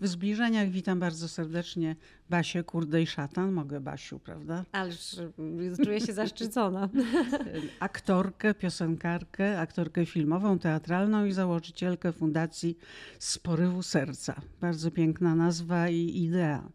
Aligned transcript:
W 0.00 0.06
zbliżeniach 0.06 0.68
witam 0.68 1.00
bardzo 1.00 1.28
serdecznie 1.28 1.96
Basię 2.30 2.64
Kurde 2.64 3.02
i 3.02 3.06
Szatan. 3.06 3.52
Mogę 3.52 3.80
Basiu, 3.80 4.18
prawda? 4.18 4.64
Ależ 4.72 5.16
czuję 5.84 6.00
się 6.00 6.12
zaszczycona. 6.12 6.88
Aktorkę, 7.80 8.54
piosenkarkę, 8.54 9.60
aktorkę 9.60 10.06
filmową, 10.06 10.58
teatralną 10.58 11.24
i 11.24 11.32
założycielkę 11.32 12.12
Fundacji 12.12 12.78
Z 13.18 13.38
porywu 13.38 13.82
serca. 13.82 14.40
Bardzo 14.60 14.90
piękna 14.90 15.34
nazwa 15.34 15.88
i 15.88 16.22
idea. 16.22 16.68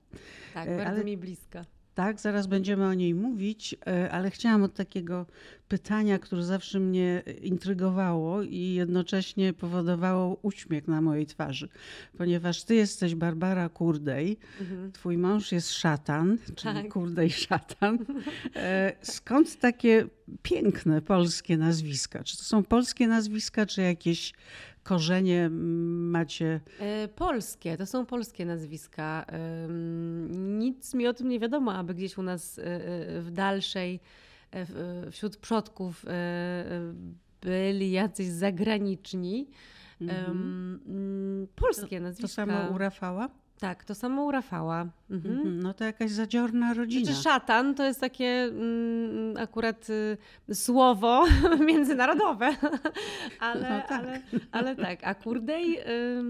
Tak, 0.54 0.70
bardzo 0.70 0.86
Ale... 0.86 1.04
mi 1.04 1.18
bliska. 1.18 1.66
Tak, 1.96 2.20
zaraz 2.20 2.48
będziemy 2.48 2.86
o 2.86 2.93
niej 2.93 3.14
mówić, 3.14 3.75
e, 3.88 4.12
ale 4.12 4.32
chciałam 4.32 4.64
od 4.64 4.73
takiego 4.73 5.25
pytania, 5.68 6.20
które 6.20 6.44
zawsze 6.44 6.80
mnie 6.80 7.23
intrygowało 7.41 8.44
i 8.44 8.59
jednocześnie 8.59 9.54
powodowało 9.54 10.38
uśmiech 10.41 10.88
na 10.88 11.02
mojej 11.02 11.26
twarzy. 11.26 11.70
Ponieważ 12.17 12.63
ty 12.63 12.76
jesteś 12.76 13.16
Barbara 13.16 13.70
Kurdej, 13.70 14.38
mhm. 14.62 14.91
twój 14.91 15.17
mąż 15.17 15.52
jest 15.52 15.73
szatan, 15.73 16.38
czyli 16.55 16.76
tak. 16.76 16.94
Kurdej 16.94 17.30
szatan. 17.30 18.00
E, 18.55 18.94
skąd 19.02 19.59
takie 19.59 20.08
piękne 20.41 21.02
polskie 21.02 21.58
nazwiska? 21.58 22.23
Czy 22.23 22.38
to 22.38 22.44
są 22.44 22.64
polskie 22.64 23.08
nazwiska, 23.08 23.66
czy 23.66 23.81
jakieś 23.81 24.34
korzenie 24.85 25.49
macie? 25.49 26.62
E, 26.80 27.07
polskie, 27.07 27.77
to 27.77 27.85
są 27.85 28.05
polskie 28.05 28.45
nazwiska. 28.45 29.25
Nic 30.30 30.94
mi 30.94 31.08
o 31.08 31.13
tym 31.13 31.30
nie 31.30 31.39
wiadomo, 31.39 31.73
aby 31.73 31.94
gdzieś 31.94 32.17
u 32.17 32.23
nas 32.23 32.59
e, 32.59 32.63
e, 32.63 33.21
w 33.21 33.31
dalszej, 33.31 33.99
wśród 35.11 35.38
przodków 35.38 36.05
byli 37.41 37.91
jacyś 37.91 38.27
zagraniczni. 38.27 39.48
Mhm. 40.02 41.47
Polskie 41.55 41.99
nazwiska. 41.99 42.45
To 42.45 42.52
samo 42.52 42.75
u 42.75 42.77
Rafała? 42.77 43.30
Tak, 43.59 43.86
to 43.86 43.95
samo 43.95 44.23
u 44.23 44.31
Rafała. 44.31 44.88
Mhm. 45.09 45.36
mhm. 45.36 45.59
No 45.59 45.73
to 45.73 45.84
jakaś 45.84 46.11
zadziorna 46.11 46.73
rodzina. 46.73 47.06
Znaczy 47.06 47.22
szatan 47.22 47.75
to 47.75 47.84
jest 47.84 48.00
takie 48.00 48.44
mm, 48.44 49.38
akurat 49.38 49.88
y, 50.50 50.56
słowo 50.56 51.25
międzynarodowe, 51.67 52.56
ale, 53.39 53.61
no 53.61 53.81
tak. 53.88 53.92
ale, 53.92 54.22
ale 54.52 54.76
tak, 54.76 55.00
a 55.03 55.16
kurdej 55.16 55.80
y, 55.80 56.23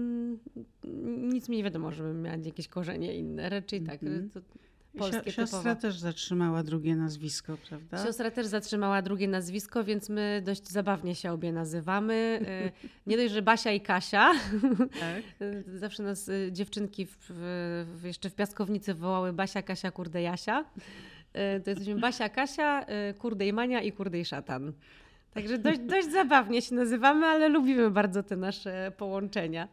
nic 1.32 1.48
mi 1.48 1.56
nie 1.56 1.64
wiadomo, 1.64 1.92
żebym 1.92 2.22
miała 2.22 2.36
jakieś 2.36 2.68
korzenie 2.68 3.14
inne. 3.14 3.48
Raczej 3.48 3.82
tak. 3.82 4.02
Mhm. 4.02 4.30
To, 4.30 4.40
polskie 4.98 5.32
Siostra 5.32 5.60
typowo. 5.60 5.80
też 5.80 5.98
zatrzymała 5.98 6.62
drugie 6.62 6.96
nazwisko, 6.96 7.56
prawda? 7.68 8.04
Siostra 8.04 8.30
też 8.30 8.46
zatrzymała 8.46 9.02
drugie 9.02 9.28
nazwisko, 9.28 9.84
więc 9.84 10.08
my 10.08 10.42
dość 10.44 10.68
zabawnie 10.68 11.14
się 11.14 11.32
obie 11.32 11.52
nazywamy. 11.52 12.40
Y, 12.76 12.88
nie 13.06 13.16
dość, 13.16 13.34
że 13.34 13.42
Basia 13.42 13.72
i 13.72 13.80
Kasia. 13.80 14.32
Tak. 15.00 15.22
Zawsze 15.74 16.02
nas 16.02 16.28
y, 16.28 16.48
dziewczynki 16.52 17.06
w, 17.06 17.16
w, 18.00 18.04
jeszcze 18.04 18.30
w 18.30 18.34
piaskownicy 18.34 18.94
wołały 18.94 19.32
Basia, 19.32 19.62
Kasia, 19.62 19.90
kurde 19.90 20.22
Jasia. 20.22 20.60
Y, 20.60 21.60
to 21.60 21.70
jesteśmy 21.70 22.00
Basia, 22.00 22.28
Kasia, 22.28 22.86
kurde 23.18 23.46
i 23.46 23.52
Mania 23.52 23.82
i 23.82 23.92
kurde 23.92 24.20
i 24.20 24.24
szatan. 24.24 24.72
Także 25.36 25.58
dość, 25.58 25.80
dość 25.80 26.12
zabawnie 26.12 26.62
się 26.62 26.74
nazywamy, 26.74 27.26
ale 27.26 27.48
lubimy 27.48 27.90
bardzo 27.90 28.22
te 28.22 28.36
nasze 28.36 28.92
połączenia. 28.96 29.68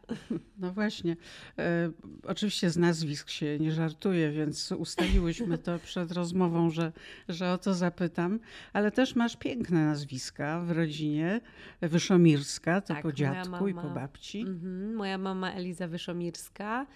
No 0.58 0.72
właśnie. 0.72 1.16
E, 1.58 1.90
oczywiście 2.26 2.70
z 2.70 2.76
nazwisk 2.76 3.30
się 3.30 3.58
nie 3.58 3.72
żartuje, 3.72 4.30
więc 4.30 4.72
ustaliłyśmy 4.72 5.58
to 5.58 5.78
przed 5.78 6.12
rozmową, 6.12 6.70
że, 6.70 6.92
że 7.28 7.52
o 7.52 7.58
to 7.58 7.74
zapytam. 7.74 8.40
Ale 8.72 8.90
też 8.90 9.16
masz 9.16 9.36
piękne 9.36 9.84
nazwiska 9.84 10.60
w 10.60 10.70
rodzinie. 10.70 11.40
Wyszomirska, 11.80 12.80
to 12.80 12.94
tak, 12.94 13.02
po 13.02 13.12
dziadku 13.12 13.50
mama, 13.50 13.70
i 13.70 13.74
po 13.74 13.90
babci. 13.90 14.40
Mhm, 14.40 14.94
moja 14.94 15.18
mama 15.18 15.52
Eliza 15.52 15.88
Wyszomirska. 15.88 16.86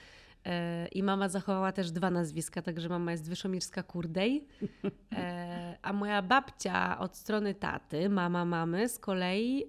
E, 0.44 0.88
I 0.88 1.02
mama 1.02 1.28
zachowała 1.28 1.72
też 1.72 1.90
dwa 1.90 2.10
nazwiska, 2.10 2.62
także 2.62 2.88
mama 2.88 3.12
jest 3.12 3.28
Wyszomirska 3.28 3.82
Kurdej. 3.82 4.46
E, 5.12 5.78
a 5.82 5.92
moja 5.92 6.22
babcia 6.22 6.98
od 6.98 7.16
strony 7.16 7.54
taty, 7.54 8.08
mama 8.08 8.44
mamy, 8.44 8.88
z 8.88 8.98
kolei 8.98 9.64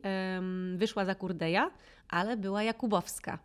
wyszła 0.75 1.05
za 1.05 1.16
Kurdeja, 1.16 1.71
ale 2.09 2.38
była 2.38 2.63
Jakubowska. 2.63 3.33
E, 3.33 3.39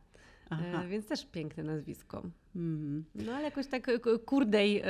Aha. 0.51 0.85
Więc 0.89 1.07
też 1.07 1.27
piękne 1.27 1.63
nazwisko. 1.63 2.23
Mm. 2.57 3.05
No 3.15 3.33
ale 3.33 3.45
jakoś 3.45 3.67
tak 3.67 3.91
Kurdej. 4.27 4.83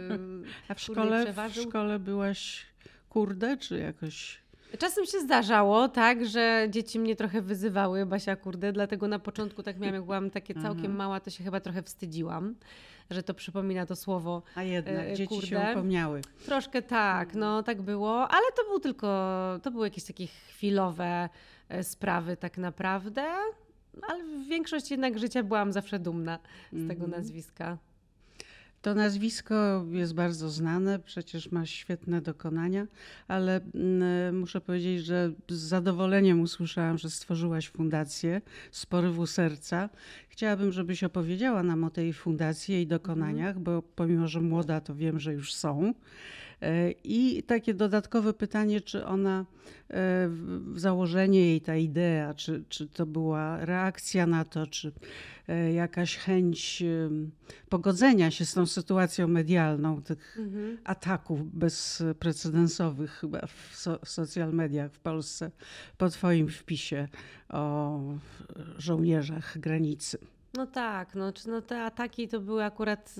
A 0.68 0.74
w 0.74 0.80
szkole, 0.80 1.32
w 1.32 1.54
szkole 1.54 1.98
byłaś 1.98 2.66
kurde, 3.08 3.56
czy 3.56 3.78
jakoś 3.78 4.45
Czasem 4.78 5.06
się 5.06 5.20
zdarzało, 5.20 5.88
tak, 5.88 6.26
że 6.26 6.66
dzieci 6.70 6.98
mnie 6.98 7.16
trochę 7.16 7.42
wyzywały, 7.42 8.06
Basia, 8.06 8.36
kurde, 8.36 8.72
dlatego 8.72 9.08
na 9.08 9.18
początku 9.18 9.62
tak 9.62 9.78
miałam, 9.78 9.94
jak 9.94 10.04
byłam 10.04 10.30
takie 10.30 10.54
całkiem 10.54 10.70
mhm. 10.76 10.96
mała, 10.96 11.20
to 11.20 11.30
się 11.30 11.44
chyba 11.44 11.60
trochę 11.60 11.82
wstydziłam, 11.82 12.54
że 13.10 13.22
to 13.22 13.34
przypomina 13.34 13.86
to 13.86 13.96
słowo 13.96 14.42
A 14.54 14.62
jednak, 14.62 14.94
e, 14.94 15.14
dzieci 15.14 15.28
kurde. 15.28 15.46
się 15.46 15.68
upomniały. 15.72 16.20
Troszkę 16.44 16.82
tak, 16.82 17.34
no 17.34 17.62
tak 17.62 17.82
było, 17.82 18.28
ale 18.28 18.52
to 18.56 18.64
był 18.64 18.80
tylko, 18.80 19.08
to 19.62 19.70
były 19.70 19.86
jakieś 19.86 20.04
takie 20.04 20.26
chwilowe 20.26 21.28
e, 21.68 21.84
sprawy 21.84 22.36
tak 22.36 22.58
naprawdę, 22.58 23.24
ale 24.08 24.24
w 24.24 24.48
większości 24.48 24.94
jednak 24.94 25.18
życia 25.18 25.42
byłam 25.42 25.72
zawsze 25.72 25.98
dumna 25.98 26.38
z 26.72 26.88
tego 26.88 27.04
mhm. 27.04 27.10
nazwiska. 27.10 27.78
To 28.86 28.94
nazwisko 28.94 29.84
jest 29.90 30.14
bardzo 30.14 30.50
znane, 30.50 30.98
przecież 30.98 31.50
ma 31.50 31.66
świetne 31.66 32.20
dokonania, 32.20 32.86
ale 33.28 33.60
mm, 33.74 34.38
muszę 34.38 34.60
powiedzieć, 34.60 35.04
że 35.04 35.32
z 35.48 35.58
zadowoleniem 35.58 36.40
usłyszałam, 36.40 36.98
że 36.98 37.10
stworzyłaś 37.10 37.68
fundację 37.68 38.40
z 38.70 38.86
porywu 38.86 39.26
serca. 39.26 39.88
Chciałabym, 40.28 40.72
żebyś 40.72 41.04
opowiedziała 41.04 41.62
nam 41.62 41.84
o 41.84 41.90
tej 41.90 42.12
fundacji, 42.12 42.74
jej 42.74 42.86
dokonaniach, 42.86 43.58
bo 43.58 43.82
pomimo, 43.82 44.28
że 44.28 44.40
młoda, 44.40 44.80
to 44.80 44.94
wiem, 44.94 45.20
że 45.20 45.32
już 45.32 45.54
są. 45.54 45.94
E, 46.62 46.90
I 47.04 47.42
takie 47.42 47.74
dodatkowe 47.74 48.34
pytanie, 48.34 48.80
czy 48.80 49.06
ona, 49.06 49.44
e, 49.90 50.30
założenie 50.74 51.40
jej, 51.40 51.60
ta 51.60 51.76
idea, 51.76 52.34
czy, 52.34 52.64
czy 52.68 52.88
to 52.88 53.06
była 53.06 53.64
reakcja 53.64 54.26
na 54.26 54.44
to, 54.44 54.66
czy 54.66 54.92
e, 55.48 55.72
jakaś 55.72 56.16
chęć 56.16 56.82
pogodzenia 57.68 58.30
się 58.30 58.44
z 58.44 58.54
tą 58.54 58.66
sytuacją 58.66 59.28
medialną, 59.28 60.02
tych 60.02 60.38
mhm. 60.38 60.78
ataków 60.84 61.54
bezprecedensowych 61.54 63.10
chyba 63.10 63.46
w, 63.46 63.76
so, 63.76 63.98
w 64.04 64.08
social 64.08 64.52
mediach 64.52 64.92
w 64.92 64.98
Polsce 64.98 65.50
po 65.98 66.08
Twoim 66.08 66.48
wpisie 66.48 67.08
o 67.48 68.00
żołnierzach 68.78 69.58
granicy. 69.58 70.18
No 70.54 70.66
tak, 70.66 71.14
no, 71.14 71.32
no 71.46 71.62
te 71.62 71.82
ataki 71.82 72.28
to 72.28 72.40
były 72.40 72.64
akurat 72.64 73.14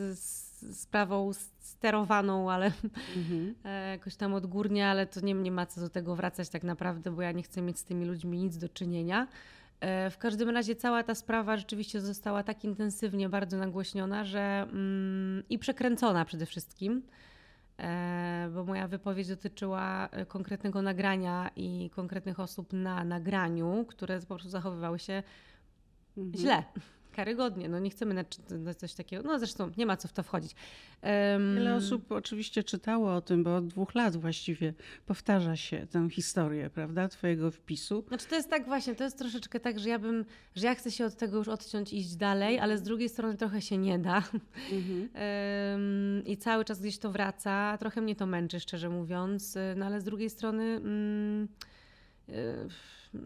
sprawą 0.72 1.32
sterowaną, 1.58 2.50
ale 2.50 2.72
mhm. 3.16 3.54
E, 3.64 3.90
jakoś 3.90 4.16
tam 4.16 4.34
odgórnie, 4.34 4.88
ale 4.88 5.06
to 5.06 5.20
nie, 5.20 5.34
nie 5.34 5.52
ma 5.52 5.66
co 5.66 5.80
do 5.80 5.88
tego 5.88 6.16
wracać 6.16 6.48
tak 6.48 6.62
naprawdę, 6.62 7.10
bo 7.10 7.22
ja 7.22 7.32
nie 7.32 7.42
chcę 7.42 7.62
mieć 7.62 7.78
z 7.78 7.84
tymi 7.84 8.06
ludźmi 8.06 8.38
nic 8.38 8.56
do 8.58 8.68
czynienia. 8.68 9.28
E, 9.80 10.10
w 10.10 10.18
każdym 10.18 10.50
razie 10.50 10.76
cała 10.76 11.02
ta 11.02 11.14
sprawa 11.14 11.56
rzeczywiście 11.56 12.00
została 12.00 12.42
tak 12.42 12.64
intensywnie 12.64 13.28
bardzo 13.28 13.56
nagłośniona, 13.56 14.24
że 14.24 14.66
mm, 14.72 15.42
i 15.50 15.58
przekręcona 15.58 16.24
przede 16.24 16.46
wszystkim, 16.46 17.02
e, 17.78 18.50
bo 18.54 18.64
moja 18.64 18.88
wypowiedź 18.88 19.28
dotyczyła 19.28 20.08
konkretnego 20.28 20.82
nagrania 20.82 21.50
i 21.56 21.90
konkretnych 21.90 22.40
osób 22.40 22.72
na 22.72 23.04
nagraniu, 23.04 23.84
które 23.88 24.20
po 24.20 24.26
prostu 24.26 24.48
zachowywały 24.48 24.98
się 24.98 25.22
mhm. 26.16 26.36
źle 26.36 26.62
karygodnie. 27.16 27.69
No 27.69 27.78
nie 27.78 27.91
chcemy 27.91 28.15
na, 28.15 28.25
na 28.50 28.75
coś 28.75 28.94
takiego. 28.94 29.22
No 29.22 29.38
zresztą 29.38 29.71
nie 29.77 29.87
ma 29.87 29.97
co 29.97 30.09
w 30.09 30.12
to 30.12 30.22
wchodzić. 30.22 30.54
Um... 31.03 31.54
Wiele 31.54 31.75
osób 31.75 32.12
oczywiście 32.12 32.65
czytało 32.65 33.15
o 33.15 33.21
tym, 33.21 33.44
bo 33.44 33.56
od 33.56 33.66
dwóch 33.66 33.94
lat 33.94 34.16
właściwie 34.16 34.75
powtarza 35.06 35.56
się 35.56 35.87
tę 35.87 36.09
historię, 36.10 36.71
prawda, 36.71 37.09
twojego 37.09 37.50
wpisu. 37.50 38.04
Znaczy 38.09 38.27
to 38.27 38.34
jest 38.34 38.50
tak 38.50 38.66
właśnie, 38.66 38.94
to 38.94 39.04
jest 39.04 39.19
troszeczkę 39.19 39.60
tak, 39.60 39.78
że 39.78 39.89
ja 39.89 39.98
bym, 39.98 40.24
że 40.54 40.66
ja 40.66 40.74
chcę 40.74 40.91
się 40.91 41.04
od 41.04 41.16
tego 41.16 41.36
już 41.36 41.48
odciąć 41.48 41.92
i 41.92 41.98
iść 41.98 42.16
dalej, 42.16 42.59
ale 42.59 42.78
z 42.78 42.83
drugiej 42.83 43.09
strony 43.09 43.36
trochę 43.36 43.62
się 43.62 43.78
nie 43.78 43.98
da. 43.98 44.22
Mhm. 44.72 45.09
um, 45.74 46.27
I 46.27 46.36
cały 46.36 46.65
czas 46.65 46.80
gdzieś 46.80 46.98
to 46.98 47.10
wraca. 47.10 47.78
Trochę 47.78 48.01
mnie 48.01 48.16
to 48.16 48.27
męczy, 48.27 48.60
szczerze 48.60 48.89
mówiąc, 48.89 49.59
no 49.77 49.86
ale 49.86 50.01
z 50.01 50.04
drugiej 50.04 50.30
strony... 50.30 50.80
Um, 50.80 51.48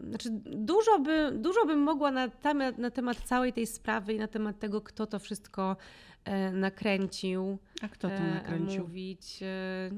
znaczy 0.07 0.29
dużo, 0.45 0.99
by, 0.99 1.31
dużo 1.35 1.65
bym 1.65 1.79
mogła 1.79 2.11
na 2.11 2.27
temat, 2.27 2.77
na 2.77 2.91
temat 2.91 3.17
całej 3.17 3.53
tej 3.53 3.67
sprawy 3.67 4.13
i 4.13 4.19
na 4.19 4.27
temat 4.27 4.59
tego, 4.59 4.81
kto 4.81 5.07
to 5.07 5.19
wszystko 5.19 5.77
e, 6.23 6.51
nakręcił. 6.51 7.57
A 7.81 7.87
kto 7.87 8.07
to 8.07 8.15
e, 8.15 8.33
nakręcił? 8.33 8.83
Mówić. 8.83 9.39
E, 9.43 9.91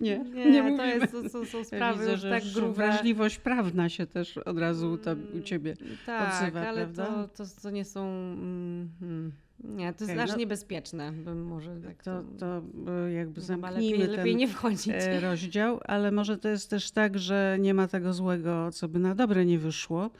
nie, 0.00 0.18
nie, 0.18 0.50
nie 0.50 0.76
to 0.76 0.84
jest, 0.84 1.12
to, 1.12 1.30
to 1.30 1.44
są 1.44 1.64
sprawy 1.64 1.98
Widzę, 1.98 2.16
że 2.16 2.30
tak 2.30 2.44
grube. 2.44 2.74
wrażliwość 2.74 3.38
prawna 3.38 3.88
się 3.88 4.06
też 4.06 4.38
od 4.38 4.58
razu 4.58 4.98
u 5.38 5.40
ciebie 5.40 5.76
tak, 6.06 6.42
odzywa, 6.42 6.60
ale 6.60 6.86
prawda? 6.86 7.28
To, 7.36 7.44
to, 7.44 7.50
to 7.62 7.70
nie 7.70 7.84
są... 7.84 8.06
Mm, 8.08 8.88
mm 9.02 9.32
Nie, 9.64 9.92
to 9.92 10.04
jest 10.04 10.12
Okej, 10.12 10.24
aż 10.24 10.30
no- 10.30 10.36
niebezpieczne. 10.36 11.12
Bym 11.12 11.44
może 11.46 11.76
tak 11.76 12.02
To, 12.02 12.22
to 12.38 12.62
e, 13.06 13.12
jakby 13.12 13.40
zamknijmy 13.40 13.98
lepiej, 13.98 14.08
ten 14.08 14.16
lepiej 14.16 14.36
nie 14.36 14.48
wchodzić. 14.48 14.94
e, 14.96 15.20
rozdział, 15.20 15.80
ale 15.84 16.10
może 16.12 16.38
to 16.38 16.48
jest 16.48 16.70
też 16.70 16.90
tak, 16.90 17.18
że 17.18 17.56
nie 17.60 17.74
ma 17.74 17.88
tego 17.88 18.12
złego, 18.12 18.70
co 18.72 18.88
by 18.88 18.98
na 18.98 19.14
dobre 19.14 19.44
nie 19.44 19.58
wyszło, 19.58 20.10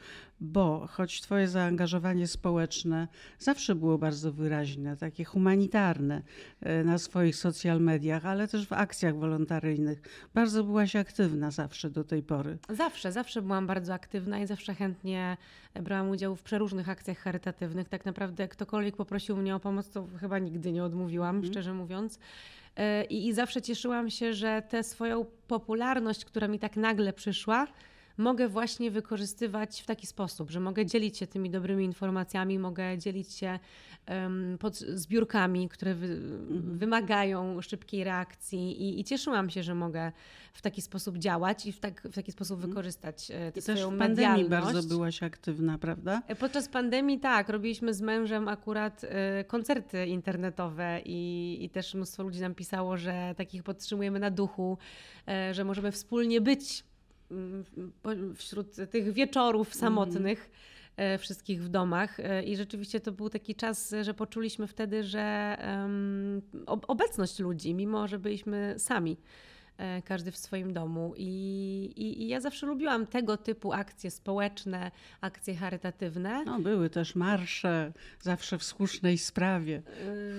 bo 0.41 0.87
choć 0.87 1.21
twoje 1.21 1.47
zaangażowanie 1.47 2.27
społeczne 2.27 3.07
zawsze 3.39 3.75
było 3.75 3.97
bardzo 3.97 4.31
wyraźne, 4.31 4.97
takie 4.97 5.23
humanitarne 5.23 6.21
e, 6.61 6.83
na 6.83 6.97
swoich 6.97 7.35
social 7.35 7.81
mediach, 7.81 8.25
ale 8.25 8.47
też 8.47 8.67
w 8.67 8.73
akcjach 8.73 9.15
wolontaryjnych. 9.15 10.01
Bardzo 10.33 10.63
byłaś 10.63 10.95
aktywna 10.95 11.51
zawsze 11.51 11.89
do 11.89 12.03
tej 12.03 12.23
pory. 12.23 12.57
Zawsze, 12.69 13.11
zawsze 13.11 13.41
byłam 13.41 13.67
bardzo 13.67 13.93
aktywna 13.93 14.39
i 14.39 14.47
zawsze 14.47 14.75
chętnie 14.75 15.37
brałam 15.73 16.09
udział 16.09 16.35
w 16.35 16.43
przeróżnych 16.43 16.89
akcjach 16.89 17.17
charytatywnych. 17.17 17.89
Tak 17.89 18.05
naprawdę 18.05 18.47
ktokolwiek 18.47 18.95
poprosił 18.95 19.37
mnie 19.37 19.55
o 19.55 19.59
pomoc, 19.59 19.89
to 19.89 20.07
chyba 20.19 20.39
nigdy 20.39 20.71
nie 20.71 20.83
odmówiłam, 20.83 21.45
szczerze 21.45 21.73
mówiąc. 21.73 22.19
E, 22.75 23.03
I, 23.03 23.27
I 23.27 23.33
zawsze 23.33 23.61
cieszyłam 23.61 24.09
się, 24.09 24.33
że 24.33 24.63
tę 24.69 24.83
swoją 24.83 25.25
popularność, 25.47 26.25
która 26.25 26.47
mi 26.47 26.59
tak 26.59 26.75
nagle 26.75 27.13
przyszła, 27.13 27.67
mogę 28.17 28.47
właśnie 28.47 28.91
wykorzystywać 28.91 29.81
w 29.81 29.85
taki 29.85 30.07
sposób, 30.07 30.51
że 30.51 30.59
mogę 30.59 30.85
dzielić 30.85 31.17
się 31.17 31.27
tymi 31.27 31.49
dobrymi 31.49 31.85
informacjami, 31.85 32.59
mogę 32.59 32.97
dzielić 32.97 33.33
się 33.33 33.59
em, 34.05 34.57
pod 34.59 34.77
zbiórkami, 34.77 35.69
które 35.69 35.95
wy, 35.95 36.19
wymagają 36.49 37.61
szybkiej 37.61 38.03
reakcji 38.03 38.81
i, 38.83 38.99
i 38.99 39.03
cieszyłam 39.03 39.49
się, 39.49 39.63
że 39.63 39.75
mogę 39.75 40.11
w 40.53 40.61
taki 40.61 40.81
sposób 40.81 41.17
działać 41.17 41.65
i 41.65 41.71
w, 41.71 41.79
tak, 41.79 42.01
w 42.01 42.15
taki 42.15 42.31
sposób 42.31 42.59
wykorzystać 42.59 43.31
e, 43.31 43.51
tę 43.51 43.59
I 43.59 43.63
też 43.63 43.83
w 43.85 43.97
pandemii 43.97 44.49
bardzo 44.49 44.83
byłaś 44.83 45.23
aktywna, 45.23 45.77
prawda? 45.77 46.21
E, 46.27 46.35
Podczas 46.35 46.67
pandemii 46.67 47.19
tak, 47.19 47.49
robiliśmy 47.49 47.93
z 47.93 48.01
mężem 48.01 48.47
akurat 48.47 49.03
e, 49.03 49.43
koncerty 49.43 50.05
internetowe 50.05 51.01
i, 51.05 51.57
i 51.61 51.69
też 51.69 51.93
mnóstwo 51.93 52.23
ludzi 52.23 52.41
nam 52.41 52.55
pisało, 52.55 52.97
że 52.97 53.33
takich 53.37 53.63
podtrzymujemy 53.63 54.19
na 54.19 54.31
duchu, 54.31 54.77
e, 55.27 55.53
że 55.53 55.63
możemy 55.63 55.91
wspólnie 55.91 56.41
być 56.41 56.83
wśród 58.35 58.75
tych 58.91 59.13
wieczorów 59.13 59.75
samotnych. 59.75 60.49
e, 60.97 61.17
Wszystkich 61.17 61.63
w 61.63 61.69
domach, 61.69 62.19
E, 62.19 62.43
i 62.43 62.55
rzeczywiście 62.57 62.99
to 62.99 63.11
był 63.11 63.29
taki 63.29 63.55
czas, 63.55 63.93
że 64.01 64.13
poczuliśmy 64.13 64.67
wtedy, 64.67 65.03
że 65.03 65.57
ob- 66.65 66.85
obecność 66.87 67.39
ludzi, 67.39 67.73
mimo 67.73 68.07
że 68.07 68.19
byliśmy 68.19 68.75
sami, 68.77 69.17
każdy 70.05 70.31
w 70.31 70.37
swoim 70.37 70.73
domu. 70.73 71.13
I, 71.17 71.93
i, 71.95 72.23
I 72.23 72.27
ja 72.27 72.39
zawsze 72.39 72.65
lubiłam 72.65 73.07
tego 73.07 73.37
typu 73.37 73.73
akcje 73.73 74.11
społeczne, 74.11 74.91
akcje 75.21 75.55
charytatywne. 75.55 76.43
No, 76.45 76.59
były 76.59 76.89
też 76.89 77.15
marsze, 77.15 77.93
zawsze 78.19 78.57
w 78.57 78.63
słusznej 78.63 79.17
sprawie. 79.17 79.81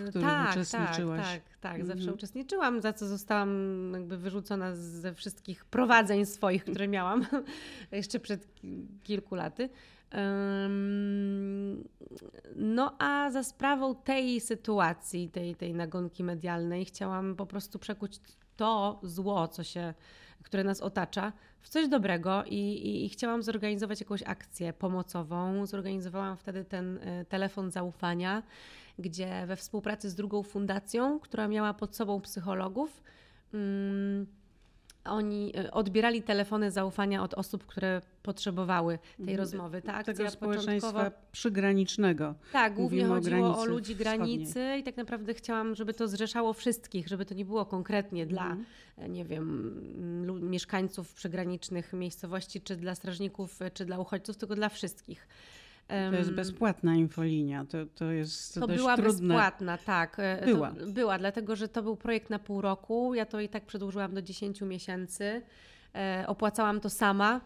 Yy, 0.02 0.10
których 0.10 0.26
tak, 0.28 0.50
uczestniczyłaś. 0.50 1.20
Tak, 1.20 1.40
tak, 1.60 1.72
tak. 1.72 1.86
Zawsze 1.86 2.00
Mhm. 2.02 2.14
uczestniczyłam, 2.16 2.80
za 2.80 2.92
co 2.92 3.06
zostałam 3.06 3.50
jakby 3.94 4.18
wyrzucona 4.18 4.74
ze 4.74 5.14
wszystkich 5.14 5.64
prowadzeń 5.64 6.26
swoich, 6.26 6.64
które 6.64 6.88
miałam 6.88 7.26
jeszcze 7.92 8.20
przed 8.20 8.54
ki- 8.54 8.86
kilku 9.02 9.34
laty. 9.34 9.68
No 12.56 12.96
a 12.98 13.30
za 13.30 13.42
sprawą 13.42 13.94
tej 13.94 14.40
sytuacji, 14.40 15.28
tej, 15.28 15.54
tej 15.54 15.74
nagonki 15.74 16.24
medialnej, 16.24 16.84
chciałam 16.84 17.36
po 17.36 17.46
prostu 17.46 17.78
przekuć 17.78 18.20
to 18.62 19.00
zło, 19.02 19.48
co 19.48 19.64
się, 19.64 19.94
które 20.42 20.64
nas 20.64 20.80
otacza, 20.80 21.32
w 21.60 21.68
coś 21.68 21.88
dobrego 21.88 22.44
i, 22.44 22.56
i, 22.56 23.04
i 23.04 23.08
chciałam 23.08 23.42
zorganizować 23.42 24.00
jakąś 24.00 24.22
akcję 24.22 24.72
pomocową. 24.72 25.66
Zorganizowałam 25.66 26.36
wtedy 26.36 26.64
ten 26.64 26.96
y, 26.96 27.24
telefon 27.28 27.70
zaufania, 27.70 28.42
gdzie 28.98 29.46
we 29.46 29.56
współpracy 29.56 30.10
z 30.10 30.14
drugą 30.14 30.42
fundacją, 30.42 31.20
która 31.20 31.48
miała 31.48 31.74
pod 31.74 31.96
sobą 31.96 32.20
psychologów, 32.20 33.02
mm, 33.54 34.26
oni 35.04 35.52
y, 35.58 35.70
odbierali 35.70 36.22
telefony 36.22 36.70
zaufania 36.70 37.22
od 37.22 37.34
osób, 37.34 37.66
które 37.66 38.00
potrzebowały 38.22 38.98
tej 39.26 39.36
rozmowy. 39.36 39.82
Ta 39.82 39.94
akcja 39.94 40.14
Tego 40.14 40.30
społeczeństwa 40.30 40.92
początkowo- 40.92 41.10
przygranicznego. 41.32 42.34
tak, 42.52 42.74
głównie 42.74 43.04
o 43.06 43.08
chodziło 43.14 43.36
o, 43.36 43.40
granicy 43.52 43.70
ludzi 43.70 43.94
wschodniej. 43.94 44.16
granicy 44.18 44.76
i 44.80 44.82
tak 44.82 44.96
naprawdę 44.96 45.34
chciałam, 45.34 45.74
żeby 45.74 45.94
to 45.94 46.08
zrzeszało 46.08 46.52
wszystkich, 46.52 47.08
żeby 47.08 47.24
to 47.26 47.34
nie 47.34 47.44
było 47.44 47.66
konkretnie 47.66 48.26
dla, 48.26 48.42
Mhm. 48.44 48.64
e, 48.98 49.08
nie 49.08 49.24
wiem, 49.24 49.74
lu- 50.26 50.40
mieszkańców 50.40 51.12
przygranicznych 51.14 51.92
miejscowości, 51.92 52.60
czy 52.60 52.76
dla 52.76 52.94
strażników, 52.94 53.62
e, 53.62 53.70
czy 53.70 53.84
dla 53.84 53.98
uchodźców, 53.98 54.36
tylko 54.36 54.54
dla 54.54 54.68
wszystkich. 54.68 55.28
To 55.88 56.16
jest 56.16 56.32
bezpłatna 56.32 56.94
infolinia. 56.94 57.64
To, 57.64 57.78
to 57.94 58.04
jest 58.12 58.54
to 58.54 58.66
była 58.66 58.96
trudne. 58.96 59.28
bezpłatna, 59.34 59.78
tak. 59.78 60.16
E, 60.18 60.42
Była. 60.46 60.70
To 60.70 60.86
była, 60.86 61.18
dlatego 61.18 61.56
że 61.56 61.68
to 61.68 61.82
był 61.82 61.96
projekt 61.96 62.30
na 62.30 62.38
pół 62.38 62.60
roku. 62.60 63.14
Ja 63.14 63.26
to 63.26 63.40
i 63.40 63.48
tak 63.48 63.66
przedłużyłam 63.66 64.14
do 64.14 64.22
10 64.22 64.60
miesięcy. 64.60 65.42
E, 65.94 66.24
opłacałam 66.26 66.80
to 66.80 66.90
sama, 66.90 67.40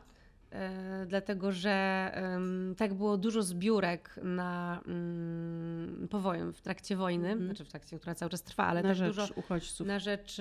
e, 0.53 1.07
dlatego 1.07 1.53
że 1.53 2.11
tak 2.77 2.95
było 2.95 3.17
dużo 3.17 3.43
zbiórek 3.43 4.21
na 4.23 4.81
mm, 4.87 6.09
powojem 6.11 6.53
w 6.53 6.61
trakcie 6.63 6.97
wojny, 6.97 7.37
znaczy 7.47 7.65
w 7.65 7.69
trakcie, 7.69 7.99
która 7.99 8.15
cały 8.15 8.31
czas 8.31 8.43
trwa, 8.43 8.67
ale 8.67 8.81
Mhm. 8.81 8.99
na 8.99 9.05
tak 9.05 9.15
rzecz 9.15 9.17
dużo 9.29 9.35
uchodźców. 9.41 9.87
na 9.87 9.99
rzecz 9.99 10.37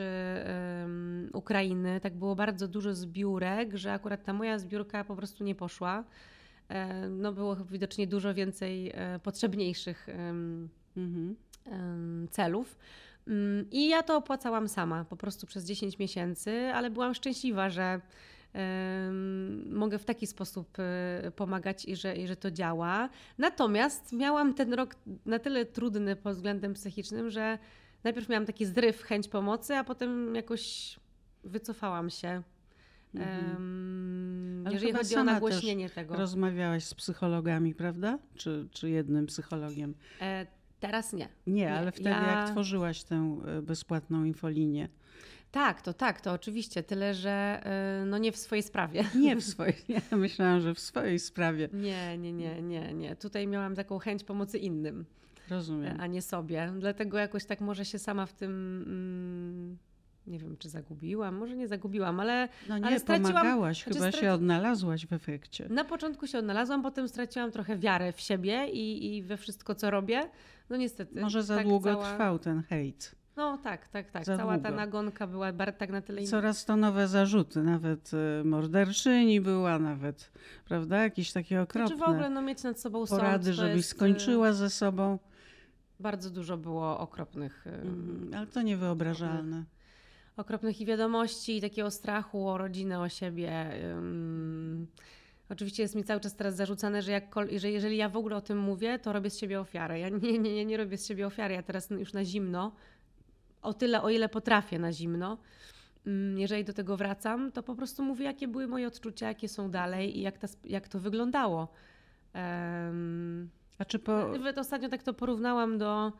Ukrainy. 1.33 1.99
Tak 2.01 2.13
było 2.15 2.35
bardzo 2.35 2.67
dużo 2.67 2.93
zbiórek, 2.95 3.75
że 3.77 3.93
akurat 3.93 4.23
ta 4.23 4.33
moja 4.33 4.59
zbiórka 4.59 5.03
po 5.03 5.15
prostu 5.15 5.43
nie 5.43 5.55
poszła. 5.55 6.03
E, 6.69 7.09
No 7.09 7.33
było 7.33 7.55
widocznie 7.55 8.07
dużo 8.07 8.33
więcej 8.33 8.91
e, 8.93 9.19
potrzebniejszych 9.19 10.07
Mhm. 10.97 11.35
celów. 12.31 12.77
Mm, 13.27 13.65
I 13.71 13.87
ja 13.89 14.03
to 14.03 14.17
opłacałam 14.17 14.67
sama, 14.67 15.05
po 15.05 15.15
prostu 15.15 15.47
przez 15.47 15.65
10 15.65 15.99
miesięcy, 15.99 16.71
ale 16.73 16.89
byłam 16.89 17.13
szczęśliwa, 17.13 17.69
że 17.69 18.01
mogę 19.69 19.97
w 19.99 20.05
taki 20.05 20.27
sposób 20.27 20.77
e, 20.79 21.31
pomagać 21.35 21.85
i 21.85 21.95
że, 21.95 22.15
i 22.15 22.27
że 22.27 22.35
to 22.35 22.51
działa. 22.51 23.09
Natomiast 23.37 24.13
miałam 24.13 24.53
ten 24.53 24.73
rok 24.73 24.95
na 25.25 25.39
tyle 25.39 25.65
trudny 25.65 26.15
pod 26.15 26.33
względem 26.35 26.73
psychicznym, 26.73 27.29
że 27.29 27.57
najpierw 28.03 28.29
miałam 28.29 28.45
taki 28.45 28.65
zryw, 28.65 29.01
chęć 29.01 29.27
pomocy, 29.27 29.75
a 29.75 29.83
potem 29.83 30.35
jakoś 30.35 30.95
wycofałam 31.43 32.09
się. 32.09 32.41
Em, 33.21 34.63
Ale 34.65 34.73
jeżeli 34.73 34.93
chodzi 34.93 35.15
o 35.15 35.23
nagłośnienie 35.23 35.89
tego. 35.89 36.15
Rozmawiałaś 36.15 36.83
z 36.83 36.93
psychologami, 36.93 37.75
prawda? 37.75 38.19
Czy, 38.35 38.67
czy 38.71 38.89
jednym 38.89 39.25
psychologiem? 39.25 39.93
E, 40.21 40.47
teraz 40.79 41.13
nie. 41.13 41.29
Nie, 41.47 41.73
ale 41.73 41.91
wtedy 41.91 42.09
ja- 42.09 42.31
jak 42.41 42.49
tworzyłaś 42.49 43.03
tę 43.03 43.39
e, 43.47 43.61
bezpłatną 43.61 44.23
infolinię. 44.23 44.89
Tak, 45.51 45.81
to 45.81 45.93
tak, 45.93 46.21
to 46.21 46.31
oczywiście. 46.33 46.83
Tyle, 46.83 47.13
że 47.13 47.61
y, 48.03 48.05
no 48.05 48.17
nie 48.17 48.31
w 48.31 48.37
swojej 48.37 48.63
sprawie. 48.63 49.03
Nie 49.19 49.35
w 49.35 49.43
swojej, 49.43 49.75
ja 49.89 50.17
myślałam, 50.17 50.61
że 50.61 50.73
w 50.73 50.79
swojej 50.79 51.19
sprawie. 51.19 51.69
Nie, 51.73 52.17
nie, 52.17 52.33
nie, 52.33 52.61
nie, 52.61 52.93
nie. 52.93 53.15
Tutaj 53.15 53.47
miałam 53.47 53.75
taką 53.75 53.99
chęć 53.99 54.23
pomocy 54.23 54.57
innym, 54.57 55.05
Rozumiem. 55.49 55.97
a 55.99 56.07
nie 56.07 56.21
sobie. 56.21 56.73
Dlatego 56.79 57.17
jakoś 57.17 57.45
tak 57.45 57.61
może 57.61 57.85
się 57.85 57.99
sama 57.99 58.25
w 58.25 58.33
tym. 58.33 59.77
Mm, 60.27 60.33
nie 60.33 60.39
wiem, 60.39 60.57
czy 60.57 60.69
zagubiłam, 60.69 61.35
może 61.35 61.55
nie 61.55 61.67
zagubiłam, 61.67 62.19
ale 62.19 62.49
No 62.69 62.77
nie, 62.77 62.85
ale 62.85 62.99
straciłam- 62.99 63.27
pomagałaś, 63.33 63.83
znaczy 63.83 63.99
chyba 63.99 64.09
straci- 64.11 64.21
się 64.21 64.31
odnalazłaś 64.31 65.05
w 65.05 65.13
efekcie. 65.13 65.67
na 65.69 65.83
początku 65.83 66.27
się 66.27 66.37
odnalazłam, 66.37 66.81
potem 66.83 67.07
straciłam 67.07 67.51
trochę 67.51 67.77
wiarę 67.77 68.13
w 68.13 68.21
siebie 68.21 68.67
i, 68.67 69.15
i 69.15 69.23
we 69.23 69.37
wszystko, 69.37 69.75
co 69.75 69.91
robię. 69.91 70.29
No 70.69 70.77
niestety. 70.77 71.21
Może 71.21 71.43
za 71.43 71.55
tak 71.55 71.67
długo 71.67 71.91
cała... 71.91 72.11
trwał 72.11 72.39
ten 72.39 72.63
hejt. 72.63 73.15
No 73.37 73.57
tak, 73.57 73.87
tak, 73.87 74.11
tak. 74.11 74.25
Za 74.25 74.37
Cała 74.37 74.53
ta 74.57 74.59
długo. 74.59 74.75
nagonka 74.75 75.27
była 75.27 75.53
tak 75.53 75.89
na 75.89 76.01
tyle. 76.01 76.23
Coraz 76.23 76.65
to 76.65 76.75
nowe 76.75 77.07
zarzuty, 77.07 77.63
nawet 77.63 78.11
e, 78.13 78.43
morderczyni 78.43 79.41
była, 79.41 79.79
nawet, 79.79 80.31
prawda? 80.65 81.03
Jakieś 81.03 81.31
takie 81.31 81.61
okropne 81.61 81.87
Znaczy 81.97 82.05
w 82.05 82.09
ogóle 82.09 82.29
no, 82.29 82.41
mieć 82.41 82.63
nad 82.63 82.79
sobą 82.79 83.05
sąd, 83.05 83.21
porady, 83.21 83.49
to 83.49 83.53
żebyś 83.53 83.75
jest, 83.75 83.91
y, 83.91 83.95
skończyła 83.95 84.53
ze 84.53 84.69
sobą. 84.69 85.19
Bardzo 85.99 86.29
dużo 86.29 86.57
było 86.57 86.99
okropnych, 86.99 87.67
y, 87.67 87.69
Mhm, 87.69 88.33
Ale 88.35 88.47
to 88.47 88.61
niewyobrażalne. 88.61 89.63
Okropnych 90.37 90.81
i 90.81 90.85
wiadomości, 90.85 91.57
i 91.57 91.61
takiego 91.61 91.91
strachu 91.91 92.49
o 92.49 92.57
rodzinę, 92.57 92.99
o 92.99 93.09
siebie. 93.09 93.71
Oczywiście 95.49 95.83
jest 95.83 95.95
mi 95.95 96.03
cały 96.03 96.19
czas 96.19 96.35
teraz 96.35 96.55
zarzucane, 96.55 97.01
że, 97.01 97.11
jakkol- 97.11 97.59
że 97.59 97.71
jeżeli 97.71 97.97
ja 97.97 98.09
w 98.09 98.17
ogóle 98.17 98.35
o 98.35 98.41
tym 98.41 98.57
mówię, 98.57 98.99
to 98.99 99.13
robię 99.13 99.29
z 99.29 99.39
siebie 99.39 99.59
ofiarę. 99.59 99.99
Ja 99.99 100.09
nie, 100.09 100.39
nie, 100.39 100.53
nie, 100.53 100.65
nie 100.65 100.77
robię 100.77 100.97
z 100.97 101.07
siebie 101.07 101.27
ofiary. 101.27 101.53
Ja 101.53 101.63
teraz 101.63 101.89
już 101.89 102.13
na 102.13 102.25
zimno, 102.25 102.71
o 103.61 103.73
tyle, 103.73 104.01
o 104.01 104.09
ile 104.09 104.29
potrafię 104.29 104.79
na 104.79 104.91
zimno, 104.91 105.37
jeżeli 106.35 106.63
do 106.63 106.73
tego 106.73 106.97
wracam, 106.97 107.51
to 107.51 107.63
po 107.63 107.75
prostu 107.75 108.03
mówię, 108.03 108.25
jakie 108.25 108.47
były 108.47 108.67
moje 108.67 108.87
odczucia, 108.87 109.27
jakie 109.27 109.47
są 109.47 109.71
dalej 109.71 110.17
i 110.17 110.21
jak, 110.21 110.37
ta, 110.37 110.47
jak 110.63 110.87
to 110.87 110.99
wyglądało. 110.99 111.67
Ym, 112.89 113.49
A 113.77 113.85
czy 113.85 113.99
po... 113.99 114.27
nawet 114.27 114.57
ostatnio 114.57 114.89
tak 114.89 115.03
to 115.03 115.13
porównałam 115.13 115.77
do 115.77 116.11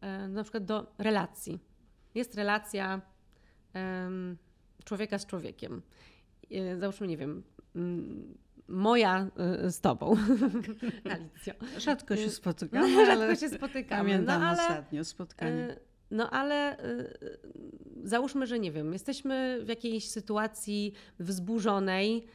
e, 0.00 0.28
na 0.28 0.42
przykład 0.42 0.64
do 0.64 0.86
relacji. 0.98 1.58
Jest 2.14 2.34
relacja 2.34 3.00
człowieka 4.84 5.18
z 5.18 5.26
człowiekiem. 5.26 5.82
E, 6.50 6.78
Załóżmy, 6.78 7.06
nie 7.06 7.16
wiem, 7.16 7.42
moja 8.68 9.30
y, 9.66 9.70
z 9.70 9.80
tobą, 9.80 10.16
Alicjo. 11.12 11.52
Rzadko 11.78 12.16
się 12.16 12.30
spotykamy, 12.30 13.06
Rzadko 13.06 13.34
się 13.34 13.48
spotykamy. 13.48 14.02
Pamiętam 14.02 14.40
no, 14.40 14.46
ale, 14.46 14.62
ostatnio 14.62 15.04
spotkanie. 15.04 15.76
No 16.10 16.30
ale 16.30 16.76
załóżmy, 18.04 18.46
że 18.46 18.58
nie 18.58 18.72
wiem, 18.72 18.92
jesteśmy 18.92 19.60
w 19.64 19.68
jakiejś 19.68 20.10
sytuacji 20.10 20.92
wzburzonej, 21.18 22.26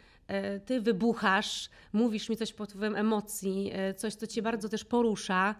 ty 0.65 0.81
wybuchasz, 0.81 1.69
mówisz 1.93 2.29
mi 2.29 2.37
coś 2.37 2.53
pod 2.53 2.69
wpływem 2.69 2.95
emocji, 2.95 3.71
coś, 3.95 4.15
co 4.15 4.27
cię 4.27 4.41
bardzo 4.41 4.69
też 4.69 4.85
porusza, 4.85 5.55